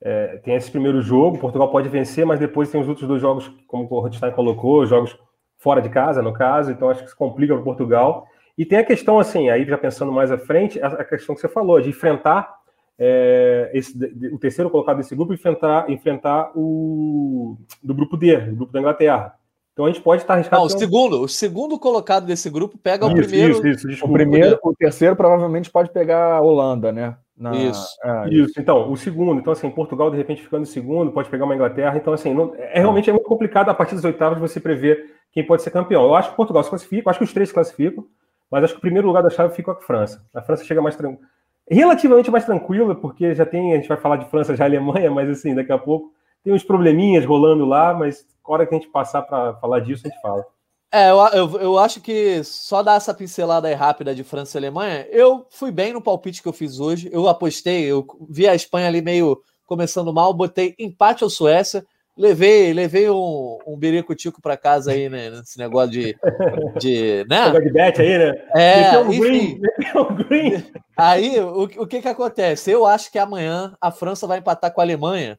[0.00, 1.38] é, tem esse primeiro jogo.
[1.38, 5.18] Portugal pode vencer, mas depois tem os outros dois jogos, como o Rothstein colocou, jogos
[5.56, 6.70] fora de casa, no caso.
[6.70, 8.26] Então acho que se complica para Portugal.
[8.56, 11.48] E tem a questão, assim, aí já pensando mais à frente, a questão que você
[11.48, 12.59] falou, de enfrentar
[13.02, 13.96] é, esse,
[14.30, 19.34] o terceiro colocado desse grupo enfrentar, enfrentar o do grupo D, o grupo da Inglaterra.
[19.72, 20.60] Então a gente pode estar arriscado.
[20.60, 23.52] Não, o segundo, o segundo colocado desse grupo pega isso, o primeiro.
[23.52, 27.16] Isso, isso, desculpa, o primeiro, o terceiro provavelmente pode pegar a Holanda, né?
[27.34, 27.56] Na...
[27.56, 27.88] Isso.
[28.04, 28.60] É, isso.
[28.60, 31.96] Então, o segundo, então assim, Portugal de repente ficando em segundo, pode pegar uma Inglaterra.
[31.96, 35.46] Então assim, não, é realmente é muito complicado a partir das oitavas você prever quem
[35.46, 36.02] pode ser campeão.
[36.02, 38.04] Eu acho que Portugal se classifica, acho que os três se classificam,
[38.50, 40.22] mas acho que o primeiro lugar da chave fica com a França.
[40.34, 41.26] A França chega mais tranquilo
[41.74, 45.28] relativamente mais tranquila, porque já tem, a gente vai falar de França já Alemanha, mas
[45.28, 46.12] assim, daqui a pouco
[46.42, 50.06] tem uns probleminhas rolando lá, mas na hora que a gente passar para falar disso,
[50.06, 50.44] a gente fala.
[50.92, 54.58] É, eu, eu, eu, acho que só dar essa pincelada aí rápida de França e
[54.58, 58.56] Alemanha, eu fui bem no palpite que eu fiz hoje, eu apostei, eu vi a
[58.56, 61.86] Espanha ali meio começando mal, botei empate ao Suécia.
[62.16, 65.30] Levei, levei um, um birico-tico para casa aí, né?
[65.30, 66.16] Nesse negócio de.
[66.78, 67.46] de né?
[67.46, 68.32] Negócio de bet aí, né?
[68.54, 69.60] É, um enfim.
[70.28, 72.70] Green, Aí, o, o que que acontece?
[72.70, 75.38] Eu acho que amanhã a França vai empatar com a Alemanha.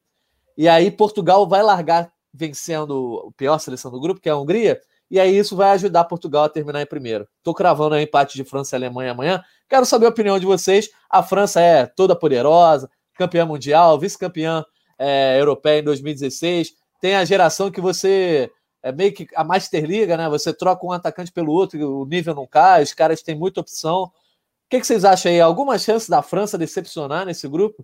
[0.58, 4.80] E aí Portugal vai largar vencendo a pior seleção do grupo, que é a Hungria.
[5.10, 7.28] E aí isso vai ajudar Portugal a terminar em primeiro.
[7.38, 9.44] Estou cravando o empate de França e Alemanha amanhã.
[9.68, 10.90] Quero saber a opinião de vocês.
[11.10, 14.64] A França é toda poderosa, campeã mundial, vice-campeã
[15.02, 16.76] é, europeia em 2016.
[17.02, 18.52] Tem a geração que você
[18.84, 20.30] é meio que a Master Liga, né?
[20.30, 24.04] Você troca um atacante pelo outro, o nível não cai, os caras têm muita opção.
[24.04, 24.12] O
[24.70, 25.42] que, que vocês acham aí?
[25.42, 27.84] Alguma chance da França decepcionar nesse grupo?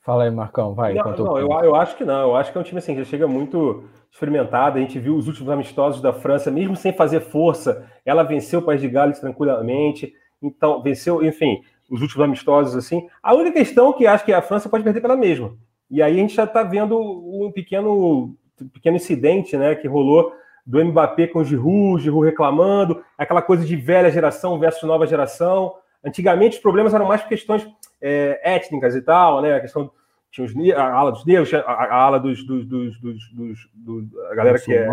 [0.00, 0.94] Fala aí, Marcão, vai.
[0.94, 2.30] Não, não eu, eu, acho que não.
[2.30, 4.78] Eu acho que é um time assim, já chega muito experimentado.
[4.78, 8.62] A gente viu os últimos amistosos da França, mesmo sem fazer força, ela venceu o
[8.62, 10.12] País de Gales tranquilamente.
[10.42, 11.62] Então, venceu, enfim,
[11.92, 13.06] os últimos amistosos, assim.
[13.22, 15.54] A única questão que acho que a França pode perder pela mesma.
[15.90, 18.34] E aí a gente já está vendo um pequeno,
[18.72, 20.32] pequeno incidente né, que rolou
[20.64, 25.74] do Mbappé com o Giroud, Giroud reclamando, aquela coisa de velha geração versus nova geração.
[26.02, 27.68] Antigamente os problemas eram mais questões
[28.00, 29.56] é, étnicas e tal, né?
[29.56, 29.90] A questão
[30.32, 34.72] tinha os, a ala dos negros, a, ala dos, dos, dos, dos, a galera que
[34.72, 34.88] é, é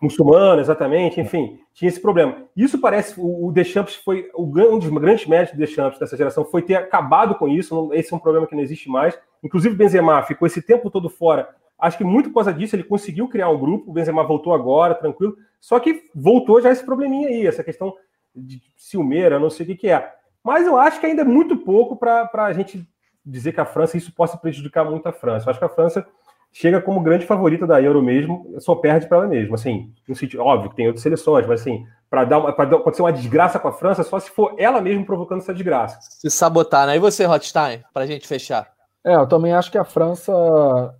[0.00, 2.44] muçulmana, exatamente, enfim, tinha esse problema.
[2.56, 6.62] Isso parece, o, o Deschamps foi, um dos grandes méritos do Deschamps dessa geração foi
[6.62, 9.18] ter acabado com isso, esse é um problema que não existe mais.
[9.42, 13.26] Inclusive Benzema ficou esse tempo todo fora, acho que muito por causa disso ele conseguiu
[13.26, 17.48] criar um grupo, o Benzema voltou agora, tranquilo, só que voltou já esse probleminha aí,
[17.48, 17.92] essa questão
[18.32, 20.08] de ciumeira, não sei o que, que é.
[20.44, 22.88] Mas eu acho que ainda é muito pouco para a gente
[23.28, 25.46] dizer que a França, isso possa prejudicar muito a França.
[25.46, 26.06] Eu acho que a França
[26.52, 29.54] chega como grande favorita da Euro mesmo, só perde para ela mesma.
[29.54, 33.02] Assim, no sentido, óbvio que tem outras seleções, mas assim, para dar uma, para acontecer
[33.02, 35.98] uma desgraça com a França, só se for ela mesma provocando essa desgraça.
[36.00, 36.96] Se sabotar, né?
[36.96, 38.72] E você, Rothstein, para a gente fechar?
[39.04, 40.32] É, eu também acho que a França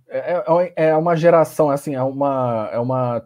[0.07, 0.43] é,
[0.75, 3.21] é, é uma geração, assim, é uma, é uma,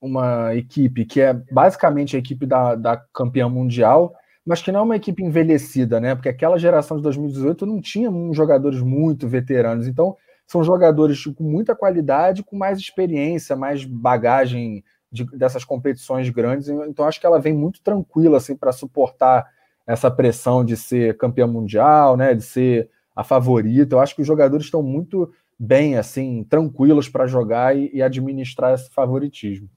[0.00, 4.14] uma equipe que é basicamente a equipe da, da campeã mundial,
[4.46, 6.14] mas que não é uma equipe envelhecida, né?
[6.14, 9.86] Porque aquela geração de 2018 não tinha jogadores muito veteranos.
[9.86, 10.16] Então,
[10.46, 14.82] são jogadores com muita qualidade, com mais experiência, mais bagagem
[15.12, 16.68] de, dessas competições grandes.
[16.68, 19.46] Então, acho que ela vem muito tranquila assim, para suportar
[19.86, 22.34] essa pressão de ser campeã mundial, né?
[22.34, 23.94] De ser a favorita.
[23.94, 28.72] Eu acho que os jogadores estão muito bem, assim, tranquilos para jogar e, e administrar
[28.72, 29.68] esse favoritismo.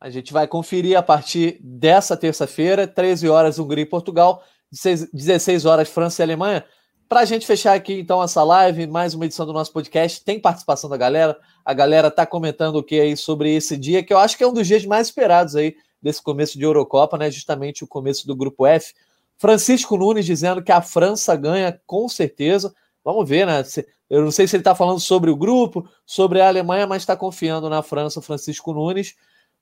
[0.00, 5.88] A gente vai conferir a partir dessa terça-feira, 13 horas Hungria e Portugal, 16 horas
[5.88, 6.64] França e Alemanha.
[7.08, 10.38] Para a gente fechar aqui então essa live, mais uma edição do nosso podcast, tem
[10.38, 11.36] participação da galera.
[11.64, 14.46] A galera está comentando o que aí sobre esse dia, que eu acho que é
[14.46, 17.28] um dos dias mais esperados aí desse começo de Eurocopa, né?
[17.28, 18.94] Justamente o começo do grupo F.
[19.36, 22.72] Francisco Nunes dizendo que a França ganha com certeza.
[23.04, 23.64] Vamos ver, né?
[24.08, 27.16] Eu não sei se ele está falando sobre o grupo, sobre a Alemanha, mas está
[27.16, 29.16] confiando na França, Francisco Nunes.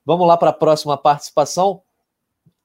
[0.07, 1.83] Vamos lá para a próxima participação.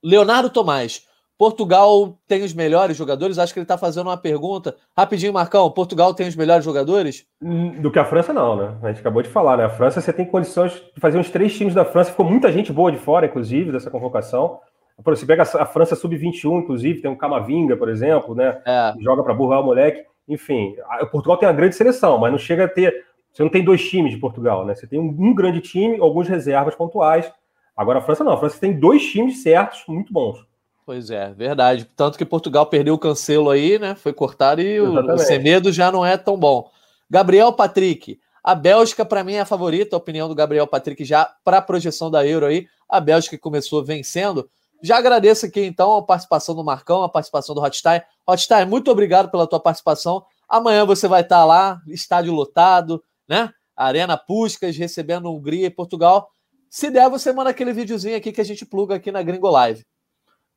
[0.03, 1.07] Leonardo Tomás.
[1.37, 3.39] Portugal tem os melhores jogadores?
[3.39, 4.75] Acho que ele está fazendo uma pergunta.
[4.95, 5.71] Rapidinho, Marcão.
[5.71, 7.25] Portugal tem os melhores jogadores?
[7.41, 8.77] Do que a França, não, né?
[8.83, 9.65] A gente acabou de falar, né?
[9.65, 12.11] A França, você tem condições de fazer uns três times da França.
[12.11, 14.59] Ficou muita gente boa de fora, inclusive, dessa convocação.
[15.03, 18.61] Você pega a França sub-21, inclusive, tem um Camavinga, por exemplo, né?
[18.63, 18.93] É.
[18.99, 20.05] Joga para burlar o moleque.
[20.27, 20.75] Enfim,
[21.11, 24.11] Portugal tem uma grande seleção, mas não chega a ter você não tem dois times
[24.11, 24.75] de Portugal, né?
[24.75, 27.31] Você tem um, um grande time, algumas reservas pontuais.
[27.75, 30.45] Agora a França não, a França tem dois times certos, muito bons.
[30.85, 31.87] Pois é, verdade.
[31.95, 33.95] Tanto que Portugal perdeu o cancelo aí, né?
[33.95, 36.69] Foi cortado e o, o Semedo já não é tão bom.
[37.09, 38.19] Gabriel Patrick.
[38.43, 41.61] A Bélgica, para mim, é a favorita, a opinião do Gabriel Patrick já para a
[41.61, 42.67] projeção da Euro aí.
[42.89, 44.49] A Bélgica começou vencendo.
[44.81, 48.01] Já agradeço aqui, então, a participação do Marcão, a participação do Hotstein.
[48.27, 50.25] Hotstein, muito obrigado pela tua participação.
[50.49, 53.01] Amanhã você vai estar lá, estádio lotado,
[53.31, 53.49] né?
[53.77, 56.27] Arena Puscas, recebendo Hungria e Portugal.
[56.69, 59.85] Se der, você manda aquele videozinho aqui que a gente pluga aqui na Gringo Live.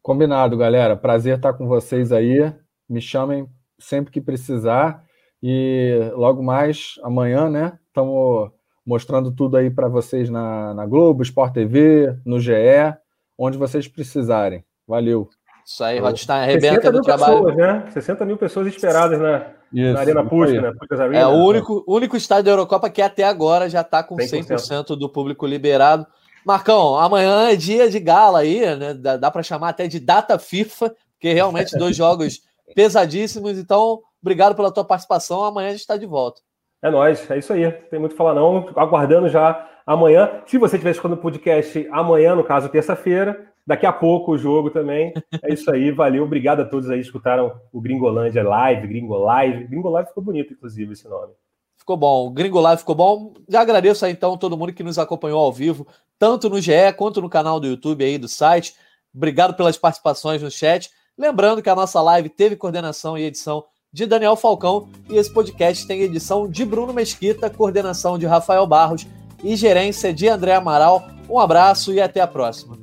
[0.03, 0.97] Combinado, galera.
[0.97, 2.53] Prazer estar com vocês aí.
[2.89, 3.47] Me chamem
[3.79, 5.05] sempre que precisar.
[5.41, 7.79] E logo mais, amanhã, né?
[7.87, 8.51] Estamos
[8.85, 12.53] mostrando tudo aí para vocês na, na Globo, Sport TV, no GE,
[13.39, 14.65] onde vocês precisarem.
[14.87, 15.31] Valeu.
[15.65, 17.45] Isso aí, Hotstein arrebenta no trabalho.
[17.45, 17.85] Pessoas, né?
[17.91, 20.73] 60 mil pessoas esperadas na, isso, na Arena Puskas, né?
[20.91, 24.47] Arena, é o único, único estádio da Eurocopa que até agora já está com 100%,
[24.47, 26.07] 100% do público liberado.
[26.45, 28.93] Marcão, amanhã é dia de gala aí, né?
[28.93, 32.43] Dá, dá para chamar até de data FIFA, porque realmente dois jogos
[32.75, 33.59] pesadíssimos.
[33.59, 35.43] Então, obrigado pela tua participação.
[35.43, 36.43] Amanhã a gente está de volta.
[36.83, 37.73] É nóis, é isso aí.
[37.91, 38.69] Tem muito a falar, não.
[38.77, 40.43] Aguardando já amanhã.
[40.47, 44.71] Se você estiver escutando o podcast amanhã, no caso, terça-feira, daqui a pouco o jogo
[44.71, 45.13] também.
[45.43, 46.25] É isso aí, valeu.
[46.25, 49.69] Obrigado a todos aí que escutaram o Gringolândia Live, Gringo Live.
[49.71, 51.33] Live ficou bonito, inclusive, esse nome.
[51.77, 52.33] Ficou bom.
[52.33, 53.35] Gringo Live ficou bom.
[53.49, 55.87] Já agradeço aí, então, todo mundo que nos acompanhou ao vivo,
[56.19, 58.75] tanto no GE quanto no canal do YouTube aí do site.
[59.15, 60.91] Obrigado pelas participações no chat.
[61.17, 65.87] Lembrando que a nossa live teve coordenação e edição de Daniel Falcão e esse podcast
[65.87, 69.07] tem edição de Bruno Mesquita, coordenação de Rafael Barros
[69.43, 71.07] e gerência de André Amaral.
[71.31, 72.77] Um abraço e até a próxima.